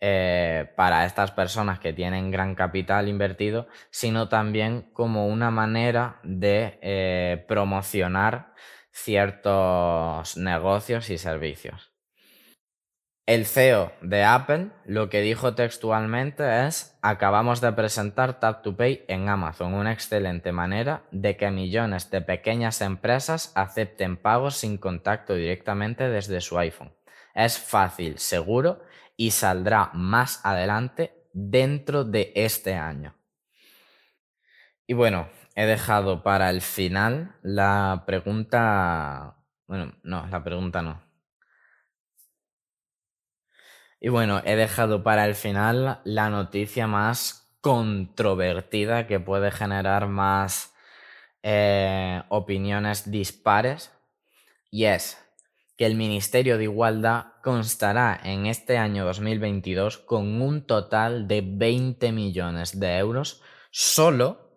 eh, 0.00 0.70
para 0.76 1.06
estas 1.06 1.30
personas 1.30 1.78
que 1.78 1.94
tienen 1.94 2.30
gran 2.30 2.54
capital 2.54 3.08
invertido, 3.08 3.68
sino 3.90 4.28
también 4.28 4.90
como 4.92 5.28
una 5.28 5.50
manera 5.50 6.20
de 6.22 6.78
eh, 6.82 7.44
promocionar 7.48 8.52
ciertos 8.90 10.36
negocios 10.36 11.08
y 11.08 11.16
servicios. 11.16 11.93
El 13.26 13.46
CEO 13.46 13.90
de 14.02 14.22
Apple 14.22 14.68
lo 14.84 15.08
que 15.08 15.22
dijo 15.22 15.54
textualmente 15.54 16.66
es, 16.66 16.98
acabamos 17.00 17.62
de 17.62 17.72
presentar 17.72 18.38
Tap 18.38 18.62
to 18.62 18.76
Pay 18.76 19.06
en 19.08 19.30
Amazon, 19.30 19.72
una 19.72 19.94
excelente 19.94 20.52
manera 20.52 21.04
de 21.10 21.38
que 21.38 21.50
millones 21.50 22.10
de 22.10 22.20
pequeñas 22.20 22.82
empresas 22.82 23.50
acepten 23.54 24.18
pagos 24.18 24.56
sin 24.56 24.76
contacto 24.76 25.34
directamente 25.34 26.10
desde 26.10 26.42
su 26.42 26.58
iPhone. 26.58 26.92
Es 27.34 27.58
fácil, 27.58 28.18
seguro 28.18 28.82
y 29.16 29.30
saldrá 29.30 29.90
más 29.94 30.44
adelante 30.44 31.14
dentro 31.32 32.04
de 32.04 32.30
este 32.34 32.74
año. 32.74 33.14
Y 34.86 34.92
bueno, 34.92 35.30
he 35.54 35.64
dejado 35.64 36.22
para 36.22 36.50
el 36.50 36.60
final 36.60 37.36
la 37.40 38.04
pregunta... 38.06 39.38
Bueno, 39.66 39.94
no, 40.02 40.26
la 40.26 40.44
pregunta 40.44 40.82
no 40.82 41.13
y 44.04 44.10
bueno, 44.10 44.42
he 44.44 44.54
dejado 44.54 45.02
para 45.02 45.24
el 45.24 45.34
final 45.34 46.02
la 46.04 46.28
noticia 46.28 46.86
más 46.86 47.56
controvertida 47.62 49.06
que 49.06 49.18
puede 49.18 49.50
generar 49.50 50.08
más 50.08 50.74
eh, 51.42 52.22
opiniones 52.28 53.10
dispares. 53.10 53.92
Y 54.70 54.84
es 54.84 55.16
que 55.78 55.86
el 55.86 55.94
Ministerio 55.94 56.58
de 56.58 56.64
Igualdad 56.64 57.28
constará 57.42 58.20
en 58.22 58.44
este 58.44 58.76
año 58.76 59.06
2022 59.06 59.96
con 59.96 60.42
un 60.42 60.66
total 60.66 61.26
de 61.26 61.42
20 61.42 62.12
millones 62.12 62.78
de 62.78 62.98
euros 62.98 63.40
solo 63.70 64.50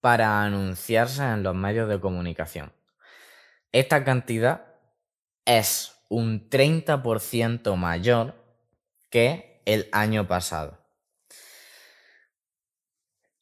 para 0.00 0.42
anunciarse 0.42 1.24
en 1.24 1.42
los 1.42 1.54
medios 1.54 1.90
de 1.90 2.00
comunicación. 2.00 2.72
Esta 3.70 4.02
cantidad 4.02 4.64
es 5.44 5.94
un 6.08 6.48
30% 6.48 7.76
mayor 7.76 8.37
que 9.10 9.62
el 9.64 9.88
año 9.92 10.26
pasado. 10.26 10.78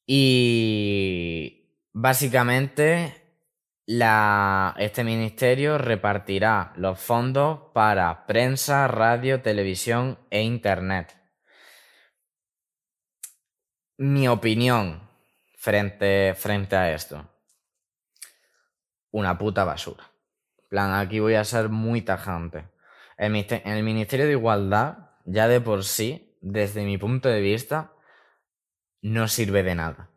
Y 0.07 1.81
básicamente 1.93 3.27
este 3.87 5.05
ministerio 5.05 5.79
repartirá 5.79 6.73
los 6.77 6.99
fondos 6.99 7.71
para 7.73 8.27
prensa, 8.27 8.89
radio, 8.89 9.43
televisión 9.43 10.19
e 10.31 10.43
internet. 10.43 11.17
Mi 13.99 14.29
opinión 14.29 15.09
frente, 15.57 16.35
frente 16.35 16.77
a 16.77 16.93
esto. 16.93 17.31
Una 19.11 19.39
puta 19.39 19.65
basura. 19.65 20.05
plan, 20.69 20.93
aquí 20.95 21.21
voy 21.21 21.35
a 21.35 21.45
ser 21.45 21.69
muy 21.69 22.03
tajante. 22.03 22.69
En 23.17 23.35
el 23.37 23.83
Ministerio 23.83 24.27
de 24.27 24.33
Igualdad 24.33 25.06
ya 25.27 25.49
de 25.49 25.61
por 25.61 25.85
sí, 25.85 26.39
desde 26.41 26.85
mi 26.85 26.97
punto 26.99 27.29
de 27.29 27.41
vista, 27.41 27.93
no 29.03 29.29
sirve 29.29 29.63
de 29.63 29.75
nada. 29.75 30.11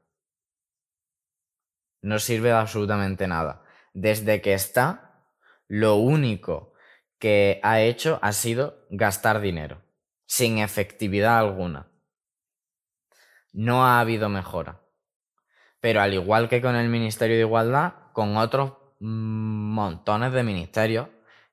No 2.02 2.20
sirve 2.20 2.50
de 2.50 2.56
absolutamente 2.56 3.28
nada. 3.28 3.64
Desde 3.94 4.42
que 4.42 4.54
está, 4.54 5.26
lo 5.68 5.96
único 5.96 6.74
que 7.18 7.60
ha 7.64 7.82
hecho 7.82 8.20
ha 8.22 8.32
sido 8.32 8.86
gastar 8.92 9.42
dinero, 9.42 9.82
sin 10.26 10.60
efectividad 10.60 11.40
alguna. 11.40 11.92
No 13.52 13.86
ha 13.86 14.00
habido 14.00 14.30
mejora. 14.30 14.82
Pero 15.82 16.02
al 16.02 16.14
igual 16.14 16.50
que 16.50 16.62
con 16.62 16.76
el 16.76 16.88
Ministerio 16.88 17.36
de 17.36 17.44
Igualdad, 17.44 18.12
con 18.14 18.38
otros 18.38 18.74
montones 19.00 20.32
de 20.34 20.44
ministerios 20.44 21.08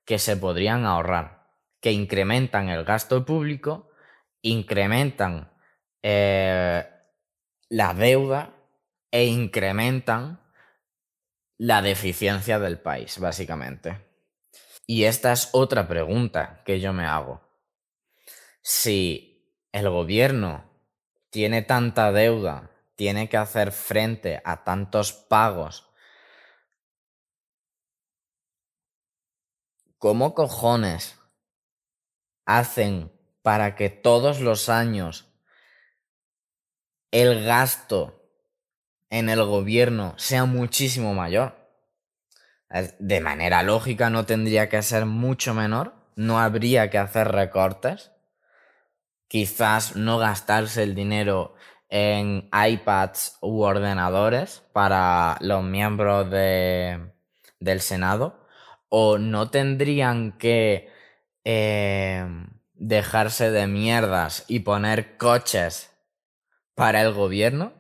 que 0.05 0.19
se 0.19 0.37
podrían 0.37 0.85
ahorrar 0.85 1.36
que 1.87 1.93
incrementan 1.93 2.69
el 2.69 2.83
gasto 2.83 3.25
público, 3.25 3.93
incrementan 4.43 5.53
eh, 6.03 6.85
la 7.69 7.95
deuda 7.95 8.57
e 9.09 9.27
incrementan 9.27 10.41
la 11.59 11.83
deficiencia 11.83 12.59
del 12.59 12.81
país, 12.81 13.21
básicamente. 13.21 14.05
Y 14.85 15.05
esta 15.05 15.31
es 15.31 15.51
otra 15.53 15.87
pregunta 15.87 16.61
que 16.65 16.81
yo 16.81 16.93
me 16.93 17.05
hago. 17.05 17.41
Si 18.63 19.49
el 19.71 19.89
gobierno 19.89 20.69
tiene 21.31 21.63
tanta 21.63 22.11
deuda, 22.11 22.69
tiene 22.97 23.29
que 23.29 23.37
hacer 23.37 23.71
frente 23.71 24.43
a 24.45 24.65
tantos 24.65 25.13
pagos 25.13 25.89
¿cómo 29.99 30.35
cojones 30.35 31.16
hacen 32.47 33.13
para 33.43 33.75
que 33.75 33.91
todos 33.91 34.41
los 34.41 34.69
años 34.69 35.29
el 37.11 37.45
gasto 37.45 38.31
en 39.11 39.29
el 39.29 39.45
gobierno 39.45 40.15
sea 40.17 40.47
muchísimo 40.47 41.15
mayor? 41.15 41.55
De 42.99 43.21
manera 43.21 43.63
lógica 43.63 44.11
no 44.11 44.27
tendría 44.27 44.69
que 44.69 44.83
ser 44.83 45.07
mucho 45.07 45.55
menor, 45.55 45.95
no 46.17 46.41
habría 46.41 46.91
que 46.91 46.99
hacer 46.99 47.29
recortes, 47.29 48.13
quizás 49.29 49.97
no 49.97 50.19
gastarse 50.19 50.83
el 50.83 50.95
dinero 50.95 51.55
en 51.89 52.51
iPads 52.53 53.39
u 53.41 53.63
ordenadores 53.63 54.63
para 54.73 55.37
los 55.41 55.63
miembros 55.63 56.29
de, 56.31 57.13
del 57.61 57.81
Senado, 57.81 58.47
o 58.89 59.19
no 59.19 59.51
tendrían 59.51 60.33
que 60.33 60.96
eh, 61.49 62.27
dejarse 62.75 63.53
de 63.53 63.69
mierdas 63.69 64.45
y 64.49 64.61
poner 64.61 65.17
coches 65.17 65.93
para 66.75 67.03
el 67.03 67.13
gobierno, 67.13 67.73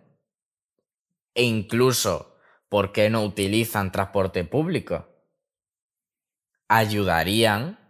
e 1.34 1.42
incluso, 1.42 2.38
¿por 2.68 2.92
qué 2.92 3.10
no 3.10 3.24
utilizan 3.24 3.90
transporte 3.90 4.44
público? 4.44 5.08
Ayudarían 6.68 7.80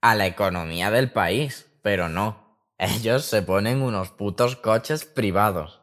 a 0.00 0.14
la 0.14 0.26
economía 0.26 0.92
del 0.92 1.10
país, 1.10 1.76
pero 1.82 2.08
no 2.08 2.62
ellos 2.78 3.24
se 3.24 3.42
ponen 3.42 3.82
unos 3.82 4.12
putos 4.12 4.54
coches 4.54 5.04
privados 5.04 5.82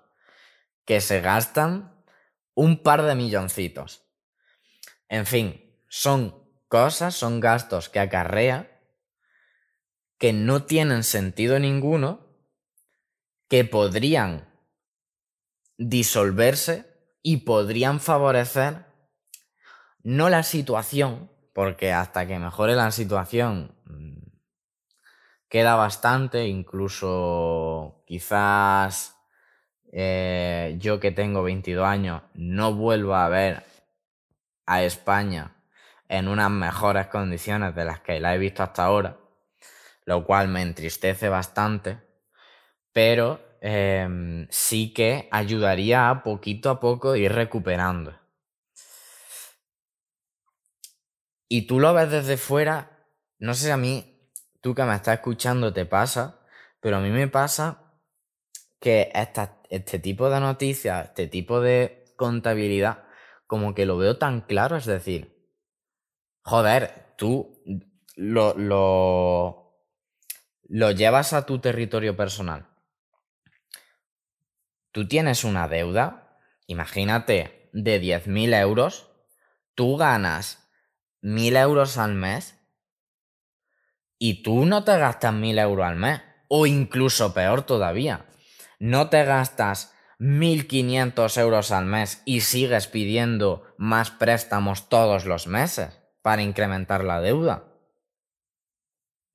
que 0.85 1.01
se 1.01 1.19
gastan 1.19 2.01
un 2.53 2.81
par 2.81 3.01
de 3.01 3.15
milloncitos. 3.15 4.05
En 5.09 5.25
fin, 5.25 5.77
son 5.89 6.49
cosas, 6.69 7.13
son 7.13 7.41
gastos 7.41 7.89
que 7.89 7.99
acarrea 7.99 8.72
que 10.23 10.31
no 10.31 10.63
tienen 10.63 11.03
sentido 11.03 11.59
ninguno, 11.59 12.21
que 13.49 13.65
podrían 13.65 14.47
disolverse 15.77 16.85
y 17.21 17.39
podrían 17.43 17.99
favorecer 17.99 18.85
no 20.01 20.29
la 20.29 20.43
situación, 20.43 21.29
porque 21.53 21.91
hasta 21.91 22.25
que 22.25 22.39
mejore 22.39 22.73
la 22.75 22.91
situación 22.91 23.75
queda 25.49 25.75
bastante, 25.75 26.47
incluso 26.47 28.05
quizás 28.07 29.17
eh, 29.91 30.77
yo 30.79 31.01
que 31.01 31.11
tengo 31.11 31.43
22 31.43 31.85
años 31.85 32.21
no 32.33 32.73
vuelva 32.73 33.25
a 33.25 33.27
ver 33.29 33.65
a 34.67 34.83
España 34.83 35.57
en 36.07 36.29
unas 36.29 36.49
mejores 36.49 37.07
condiciones 37.07 37.75
de 37.75 37.83
las 37.83 37.99
que 37.99 38.21
la 38.21 38.33
he 38.33 38.37
visto 38.37 38.63
hasta 38.63 38.85
ahora, 38.85 39.17
lo 40.05 40.25
cual 40.25 40.47
me 40.47 40.61
entristece 40.61 41.29
bastante, 41.29 41.99
pero 42.91 43.39
em, 43.61 44.47
sí 44.49 44.93
que 44.93 45.27
ayudaría 45.31 46.09
a 46.09 46.23
poquito 46.23 46.69
a 46.69 46.79
poco 46.79 47.15
ir 47.15 47.31
recuperando. 47.31 48.19
Y 51.47 51.67
tú 51.67 51.79
lo 51.79 51.93
ves 51.93 52.09
desde 52.09 52.37
fuera, 52.37 53.07
no 53.39 53.53
sé 53.53 53.71
a 53.71 53.77
mí 53.77 54.13
tú 54.61 54.73
que 54.73 54.83
me 54.83 54.95
estás 54.95 55.15
escuchando 55.15 55.73
te 55.73 55.85
pasa, 55.85 56.39
pero 56.79 56.97
a 56.97 56.99
mí 56.99 57.09
me 57.09 57.27
pasa 57.27 57.93
que 58.79 59.11
este 59.69 59.99
tipo 59.99 60.29
de 60.29 60.39
noticias, 60.39 61.09
este 61.09 61.27
tipo 61.27 61.61
de 61.61 62.05
contabilidad, 62.15 63.05
como 63.45 63.75
que 63.75 63.85
lo 63.85 63.97
veo 63.97 64.17
tan 64.17 64.41
claro, 64.41 64.77
es 64.77 64.85
decir, 64.85 65.49
joder, 66.43 67.13
tú 67.17 67.61
lo, 68.15 68.53
lo, 68.57 69.62
lo 70.67 70.91
llevas 70.91 71.33
a 71.33 71.45
tu 71.45 71.59
territorio 71.59 72.15
personal. 72.15 72.67
Tú 74.91 75.07
tienes 75.07 75.43
una 75.43 75.67
deuda, 75.67 76.39
imagínate, 76.67 77.69
de 77.73 78.01
10.000 78.01 78.59
euros, 78.61 79.09
tú 79.75 79.97
ganas 79.97 80.69
1.000 81.21 81.57
euros 81.57 81.97
al 81.97 82.13
mes 82.13 82.63
y 84.25 84.41
tú 84.41 84.65
no 84.65 84.85
te 84.85 84.97
gastas 84.97 85.33
mil 85.33 85.59
euros 85.59 85.85
al 85.85 85.97
mes. 85.97 86.21
O 86.47 86.65
incluso 86.65 87.33
peor 87.33 87.63
todavía, 87.63 88.25
no 88.79 89.09
te 89.09 89.25
gastas 89.25 89.93
1.500 90.17 91.41
euros 91.41 91.71
al 91.73 91.85
mes 91.85 92.21
y 92.23 92.39
sigues 92.39 92.87
pidiendo 92.87 93.65
más 93.77 94.11
préstamos 94.11 94.87
todos 94.87 95.25
los 95.25 95.47
meses 95.47 95.99
para 96.21 96.41
incrementar 96.41 97.03
la 97.03 97.19
deuda. 97.19 97.72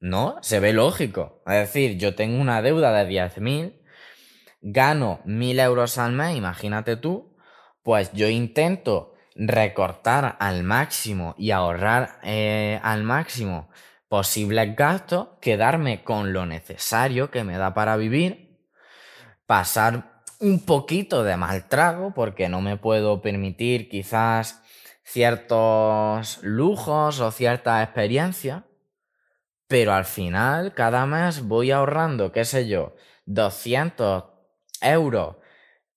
No, 0.00 0.38
se 0.42 0.60
ve 0.60 0.72
lógico. 0.72 1.42
Es 1.46 1.54
decir, 1.54 1.98
yo 1.98 2.14
tengo 2.14 2.40
una 2.40 2.62
deuda 2.62 2.92
de 2.92 3.10
10.000, 3.10 3.80
gano 4.60 5.20
1.000 5.24 5.60
euros 5.60 5.98
al 5.98 6.12
mes, 6.12 6.36
imagínate 6.36 6.96
tú, 6.96 7.36
pues 7.82 8.12
yo 8.12 8.28
intento 8.28 9.14
recortar 9.34 10.36
al 10.40 10.62
máximo 10.62 11.34
y 11.38 11.50
ahorrar 11.50 12.18
eh, 12.22 12.80
al 12.82 13.02
máximo 13.04 13.70
posibles 14.08 14.74
gastos, 14.74 15.28
quedarme 15.40 16.02
con 16.02 16.32
lo 16.32 16.46
necesario 16.46 17.30
que 17.30 17.44
me 17.44 17.58
da 17.58 17.74
para 17.74 17.96
vivir, 17.96 18.58
pasar 19.46 20.22
un 20.40 20.64
poquito 20.64 21.24
de 21.24 21.36
mal 21.36 21.68
trago 21.68 22.14
porque 22.14 22.48
no 22.48 22.60
me 22.60 22.76
puedo 22.76 23.20
permitir 23.20 23.88
quizás 23.88 24.62
ciertos 25.04 26.38
lujos 26.42 27.20
o 27.20 27.30
cierta 27.30 27.82
experiencia, 27.82 28.64
pero 29.68 29.92
al 29.92 30.04
final 30.06 30.74
cada 30.74 31.06
mes 31.06 31.42
voy 31.42 31.70
ahorrando, 31.70 32.32
qué 32.32 32.44
sé 32.44 32.66
yo, 32.66 32.96
200 33.26 34.24
euros 34.80 35.36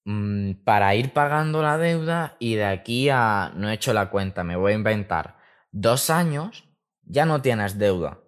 mm, 0.06 0.64
para 0.66 0.94
ir 0.96 1.14
pagando 1.14 1.62
la 1.62 1.78
deuda 1.78 2.36
y 2.40 2.56
de 2.56 2.66
aquí 2.66 3.10
a, 3.10 3.52
no 3.56 3.70
he 3.70 3.74
hecho 3.74 3.94
la 3.94 4.10
cuenta, 4.10 4.44
me 4.44 4.58
voy 4.58 4.74
a 4.74 4.76
inventar, 4.76 5.38
dos 5.72 6.10
años 6.10 6.66
ya 7.04 7.26
no 7.26 7.42
tienes 7.42 7.80
deuda. 7.80 8.20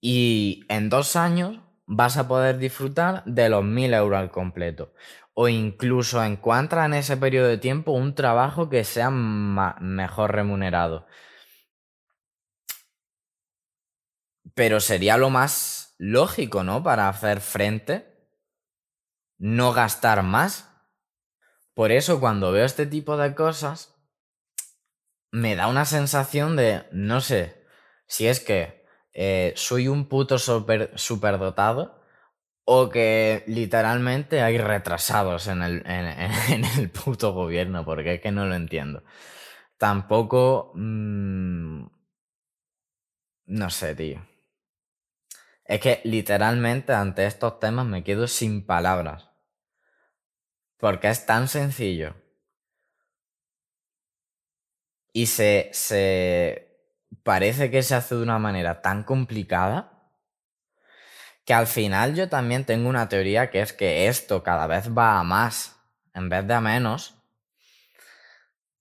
Y 0.00 0.64
en 0.68 0.88
dos 0.88 1.16
años 1.16 1.60
vas 1.86 2.16
a 2.16 2.28
poder 2.28 2.58
disfrutar 2.58 3.24
de 3.24 3.48
los 3.48 3.64
mil 3.64 3.94
euros 3.94 4.18
al 4.18 4.30
completo. 4.30 4.92
O 5.34 5.48
incluso 5.48 6.22
encuentra 6.22 6.84
en 6.86 6.94
ese 6.94 7.16
periodo 7.16 7.48
de 7.48 7.58
tiempo 7.58 7.92
un 7.92 8.14
trabajo 8.14 8.68
que 8.68 8.84
sea 8.84 9.10
mejor 9.10 10.32
remunerado. 10.32 11.06
Pero 14.56 14.80
sería 14.80 15.18
lo 15.18 15.28
más 15.28 15.94
lógico, 15.98 16.64
¿no? 16.64 16.82
Para 16.82 17.10
hacer 17.10 17.42
frente. 17.42 18.06
No 19.36 19.74
gastar 19.74 20.22
más. 20.22 20.70
Por 21.74 21.92
eso 21.92 22.20
cuando 22.20 22.52
veo 22.52 22.64
este 22.64 22.86
tipo 22.86 23.18
de 23.18 23.34
cosas, 23.34 23.94
me 25.30 25.56
da 25.56 25.68
una 25.68 25.84
sensación 25.84 26.56
de, 26.56 26.86
no 26.90 27.20
sé, 27.20 27.66
si 28.06 28.28
es 28.28 28.40
que 28.40 28.86
eh, 29.12 29.52
soy 29.56 29.88
un 29.88 30.08
puto 30.08 30.38
super, 30.38 30.90
superdotado 30.94 32.00
o 32.64 32.88
que 32.88 33.44
literalmente 33.46 34.40
hay 34.40 34.56
retrasados 34.56 35.48
en 35.48 35.60
el, 35.60 35.82
en, 35.86 36.64
el, 36.78 36.88
puto 36.88 37.34
gobierno, 37.34 37.84
porque 37.84 38.14
es 38.14 38.20
que 38.22 38.32
no 38.32 38.46
lo 38.46 38.54
entiendo. 38.54 39.04
Tampoco... 39.76 40.72
Mm, 40.74 41.88
no 43.48 43.70
sé, 43.70 43.94
tío. 43.94 44.35
Es 45.66 45.80
que 45.80 46.00
literalmente 46.04 46.92
ante 46.92 47.26
estos 47.26 47.58
temas 47.58 47.86
me 47.86 48.04
quedo 48.04 48.28
sin 48.28 48.64
palabras. 48.64 49.30
Porque 50.78 51.08
es 51.08 51.26
tan 51.26 51.48
sencillo. 51.48 52.14
Y 55.12 55.26
se, 55.26 55.70
se, 55.72 56.66
parece 57.22 57.70
que 57.70 57.82
se 57.82 57.94
hace 57.94 58.14
de 58.14 58.22
una 58.22 58.38
manera 58.38 58.82
tan 58.82 59.02
complicada 59.02 59.92
que 61.44 61.54
al 61.54 61.66
final 61.66 62.14
yo 62.14 62.28
también 62.28 62.64
tengo 62.64 62.88
una 62.88 63.08
teoría 63.08 63.50
que 63.50 63.60
es 63.60 63.72
que 63.72 64.08
esto 64.08 64.42
cada 64.42 64.66
vez 64.66 64.90
va 64.96 65.18
a 65.18 65.22
más 65.22 65.80
en 66.12 66.28
vez 66.28 66.46
de 66.46 66.54
a 66.54 66.60
menos 66.60 67.14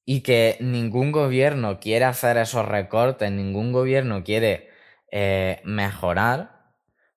y 0.04 0.22
que 0.22 0.58
ningún 0.60 1.12
gobierno 1.12 1.80
quiere 1.80 2.06
hacer 2.06 2.38
esos 2.38 2.66
recortes, 2.68 3.32
ningún 3.32 3.72
gobierno 3.72 4.24
quiere 4.24 4.70
eh, 5.12 5.62
mejorar 5.64 6.55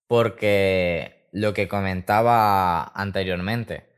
porque 0.09 1.29
lo 1.33 1.55
que 1.55 1.69
comentaba 1.69 2.83
anteriormente, 2.83 3.95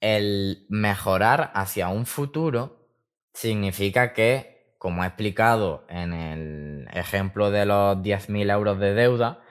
el 0.00 0.66
mejorar 0.68 1.50
hacia 1.54 1.88
un 1.88 2.04
futuro 2.04 2.90
significa 3.32 4.12
que 4.12 4.52
como 4.82 5.04
he 5.04 5.06
explicado 5.06 5.86
en 5.88 6.12
el 6.12 6.88
ejemplo 6.92 7.52
de 7.52 7.66
los 7.66 7.98
10.000 7.98 8.50
euros 8.50 8.80
de 8.80 8.94
deuda, 8.94 9.44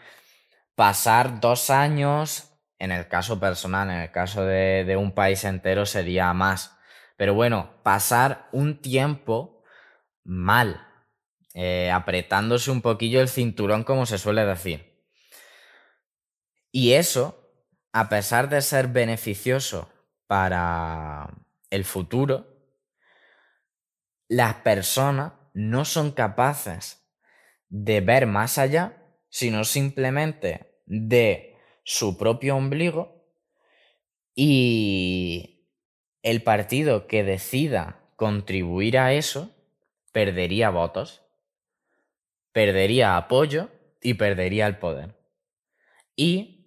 pasar 0.76 1.40
dos 1.40 1.70
años, 1.70 2.52
en 2.80 2.92
el 2.92 3.08
caso 3.08 3.40
personal, 3.40 3.90
en 3.90 4.00
el 4.02 4.12
caso 4.12 4.44
de, 4.44 4.94
un 5.00 5.14
país 5.14 5.46
entero 5.46 5.86
sería 5.86 6.34
más. 6.34 6.78
Pero 7.16 7.34
bueno, 7.34 7.82
pasar 7.82 8.50
un 8.52 8.82
tiempo 8.82 9.64
mal, 10.26 10.86
eh, 11.54 11.90
apretándose 11.92 12.70
un 12.70 12.82
poquillo 12.82 13.22
el 13.22 13.30
cinturón, 13.30 13.86
como 13.86 14.06
se 14.06 14.18
suele 14.18 14.46
decir. 14.46 14.91
Y 16.72 16.94
eso, 16.94 17.52
a 17.92 18.10
pesar 18.10 18.50
de 18.50 18.62
ser 18.62 18.88
beneficioso 18.88 19.90
para 20.28 21.30
el 21.70 21.84
futuro, 21.84 22.48
las 24.28 24.56
personas 24.56 25.34
no 25.54 25.84
son 25.84 26.12
capaces 26.12 27.06
de 27.68 28.02
ver 28.02 28.28
más 28.28 28.58
allá, 28.58 28.98
sino 29.30 29.64
simplemente 29.64 30.82
de 30.86 31.58
su 31.84 32.18
propio 32.18 32.56
ombligo 32.56 33.26
y 34.36 35.68
el 36.24 36.44
partido 36.44 37.08
que 37.08 37.24
decida 37.24 38.00
contribuir 38.16 38.98
a 38.98 39.14
eso 39.14 39.50
perdería 40.12 40.70
votos, 40.70 41.24
perdería 42.52 43.18
apoyo 43.18 43.70
y 44.02 44.14
perdería 44.16 44.68
el 44.68 44.78
poder. 44.78 45.16
Y 46.16 46.61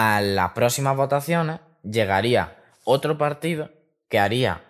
a 0.00 0.20
las 0.20 0.52
próximas 0.52 0.96
votaciones 0.96 1.58
llegaría 1.82 2.54
otro 2.84 3.18
partido 3.18 3.72
que 4.08 4.20
haría 4.20 4.62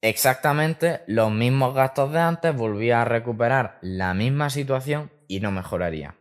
exactamente 0.00 1.02
los 1.06 1.30
mismos 1.30 1.76
gastos 1.76 2.10
de 2.10 2.18
antes, 2.18 2.56
volvía 2.56 3.02
a 3.02 3.04
recuperar 3.04 3.78
la 3.82 4.12
misma 4.12 4.50
situación 4.50 5.12
y 5.28 5.38
no 5.38 5.52
mejoraría. 5.52 6.16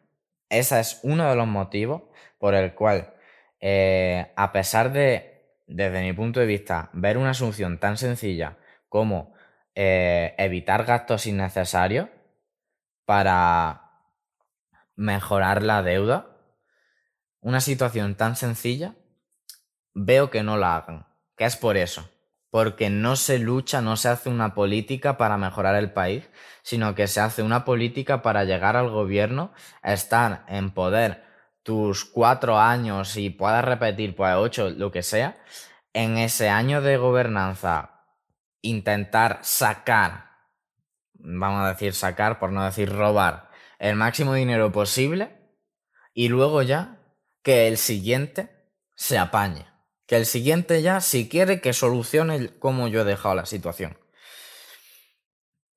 Ese 0.50 0.80
es 0.80 1.00
uno 1.02 1.32
de 1.32 1.36
los 1.36 1.48
motivos 1.48 2.04
por 2.38 2.54
el 2.54 2.76
cual, 2.76 3.16
eh, 3.60 4.34
a 4.36 4.52
pesar 4.52 4.94
de, 4.94 5.56
desde 5.66 6.04
mi 6.04 6.14
punto 6.14 6.40
de 6.40 6.46
vista, 6.46 6.92
ver 6.94 7.18
una 7.18 7.34
solución 7.34 7.80
tan 7.80 7.98
sencilla 7.98 8.58
como 8.88 9.34
eh, 9.74 10.36
evitar 10.38 10.86
gastos 10.86 11.26
innecesarios 11.26 12.08
para 13.06 13.82
mejorar 14.96 15.64
la 15.64 15.82
deuda, 15.82 16.36
una 17.42 17.62
situación 17.62 18.16
tan 18.16 18.36
sencilla, 18.36 18.96
veo 19.94 20.30
que 20.30 20.44
no 20.44 20.58
la 20.58 20.76
hagan. 20.76 21.08
Que 21.36 21.46
es 21.46 21.56
por 21.56 21.78
eso. 21.78 22.10
Porque 22.50 22.90
no 22.90 23.16
se 23.16 23.40
lucha, 23.40 23.82
no 23.82 23.96
se 23.96 24.10
hace 24.10 24.30
una 24.30 24.56
política 24.56 25.18
para 25.18 25.38
mejorar 25.38 25.76
el 25.76 25.94
país, 25.94 26.30
sino 26.64 26.96
que 26.96 27.08
se 27.08 27.22
hace 27.22 27.44
una 27.44 27.64
política 27.64 28.22
para 28.22 28.44
llegar 28.44 28.76
al 28.76 28.90
gobierno, 28.90 29.54
estar 29.84 30.46
en 30.48 30.72
poder 30.72 31.24
tus 31.64 32.06
cuatro 32.06 32.58
años 32.58 33.16
y 33.18 33.30
puedas 33.30 33.64
repetir, 33.64 34.16
pues 34.16 34.34
ocho, 34.36 34.70
lo 34.70 34.92
que 34.92 35.04
sea, 35.04 35.38
en 35.94 36.18
ese 36.18 36.50
año 36.50 36.82
de 36.82 36.98
gobernanza, 36.98 38.06
intentar 38.62 39.40
sacar, 39.44 40.32
vamos 41.14 41.64
a 41.64 41.70
decir 41.70 41.94
sacar, 41.94 42.40
por 42.40 42.52
no 42.52 42.66
decir 42.66 42.92
robar, 42.92 43.50
el 43.78 43.96
máximo 43.96 44.34
dinero 44.34 44.72
posible 44.72 45.38
y 46.14 46.30
luego 46.30 46.62
ya 46.64 46.99
que 47.42 47.68
el 47.68 47.78
siguiente 47.78 48.50
se 48.96 49.18
apañe. 49.18 49.66
Que 50.06 50.18
el 50.18 50.26
siguiente 50.26 50.82
ya, 50.82 51.02
si 51.02 51.30
quiere, 51.30 51.62
que 51.62 51.74
solucione 51.74 52.58
como 52.60 52.88
yo 52.88 53.02
he 53.02 53.06
dejado 53.06 53.36
la 53.36 53.46
situación. 53.46 53.98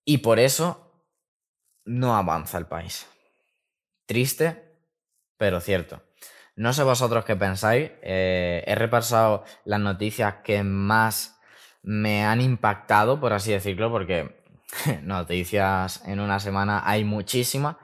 Y 0.05 0.18
por 0.18 0.38
eso 0.38 0.92
no 1.85 2.16
avanza 2.16 2.59
el 2.59 2.66
país. 2.66 3.07
Triste, 4.07 4.77
pero 5.37 5.61
cierto. 5.61 6.03
No 6.57 6.72
sé 6.72 6.83
vosotros 6.83 7.25
qué 7.25 7.37
pensáis. 7.37 7.90
Eh, 8.03 8.64
he 8.66 8.75
repasado 8.75 9.44
las 9.64 9.81
noticias 9.81 10.37
que 10.44 10.62
más 10.62 11.40
me 11.83 12.25
han 12.25 12.40
impactado, 12.40 13.20
por 13.20 13.33
así 13.33 13.53
decirlo, 13.53 13.90
porque 13.90 14.42
noticias 15.03 16.03
en 16.07 16.20
una 16.20 16.40
semana 16.40 16.83
hay 16.85 17.05
muchísimas. 17.05 17.77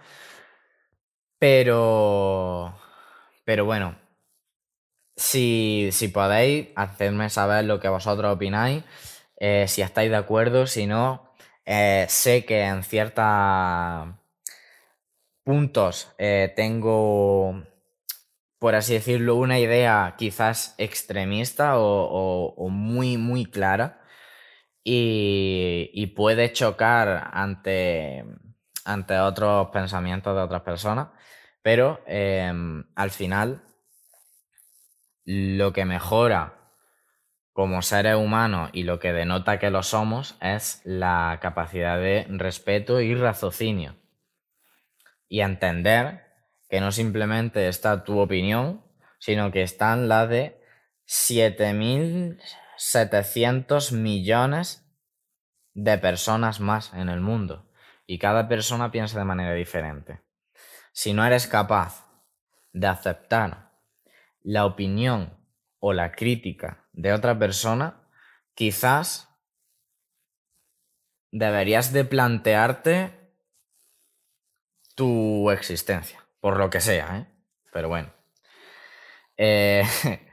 Pero. 1.39 2.75
Pero 3.49 3.65
bueno, 3.65 3.97
si, 5.17 5.91
podéis, 6.13 6.69
hacedme 6.77 7.31
saber 7.31 7.65
lo 7.65 7.81
que 7.81 7.89
vosotros 7.89 8.31
opináis, 8.31 8.85
eh, 9.41 9.65
si 9.69 9.81
estáis 9.81 10.11
de 10.11 10.17
acuerdo, 10.17 10.67
si 10.67 10.87
no, 10.87 11.33
eh, 11.65 12.05
sé 12.11 12.45
que 12.45 12.65
en 12.65 12.83
ciertos 12.83 13.25
puntos 15.45 16.13
eh, 16.19 16.53
tengo, 16.57 17.65
por 18.59 18.75
así 18.75 18.93
decirlo, 18.93 19.37
una 19.37 19.59
idea 19.59 20.15
quizás 20.19 20.75
extremista 20.77 21.79
o, 21.79 22.69
muy, 22.69 23.17
muy 23.17 23.47
clara 23.47 24.03
y, 24.85 26.13
puede 26.15 26.53
chocar 26.53 27.31
ante, 27.33 28.27
ante 28.85 29.19
otros 29.19 29.69
pensamientos 29.71 30.37
de 30.37 30.43
otras 30.43 30.61
personas, 30.61 31.09
pero 31.69 32.01
em, 32.07 32.85
al 32.95 33.11
final 33.11 33.61
lo 35.27 35.75
que 35.75 35.85
mejora 35.85 36.73
como 37.53 37.83
seres 37.83 38.17
humanos 38.17 38.71
y 38.73 38.85
lo 38.85 38.99
que 38.99 39.13
denota 39.13 39.59
que 39.59 39.69
lo 39.69 39.83
somos 39.83 40.39
es 40.41 40.81
la 40.85 41.39
capacidad 41.43 41.99
de 41.99 42.25
respeto 42.31 43.03
y 43.03 43.15
raciocinio. 43.15 43.97
Y 45.29 45.43
entender 45.43 46.23
que 46.71 46.81
no 46.81 46.91
simplemente 46.91 47.69
está 47.69 48.03
tu 48.03 48.19
opinión, 48.19 48.83
sino 49.19 49.53
que 49.53 49.61
están 49.61 50.09
las 50.09 50.27
de 50.31 50.59
7.700 51.07 53.93
millones 53.93 54.91
de 55.75 55.99
personas 55.99 56.61
más 56.61 56.95
en 56.95 57.11
el 57.11 57.21
mundo. 57.21 57.71
Y 58.07 58.19
cada 58.19 58.49
persona 58.49 58.91
piensa 58.91 59.19
de 59.19 59.27
manera 59.27 59.53
diferente. 59.53 60.27
Si 60.93 61.13
no 61.13 61.25
eres 61.25 61.47
capaz 61.47 62.07
de 62.73 62.87
aceptar 62.87 63.73
la 64.43 64.65
opinión 64.65 65.37
o 65.79 65.93
la 65.93 66.13
crítica 66.13 66.89
de 66.93 67.13
otra 67.13 67.39
persona, 67.39 68.09
quizás 68.55 69.29
deberías 71.31 71.93
de 71.93 72.05
plantearte 72.05 73.35
tu 74.95 75.51
existencia, 75.51 76.27
por 76.41 76.59
lo 76.59 76.71
que 76.71 76.81
sea, 76.81 77.19
¿eh? 77.19 77.27
Pero 77.73 77.89
bueno. 77.89 78.13
Eh, 79.37 79.85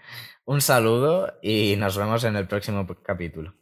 un 0.46 0.62
saludo 0.62 1.38
y 1.42 1.76
nos 1.78 1.98
vemos 1.98 2.24
en 2.24 2.36
el 2.36 2.48
próximo 2.48 2.88
capítulo. 3.04 3.54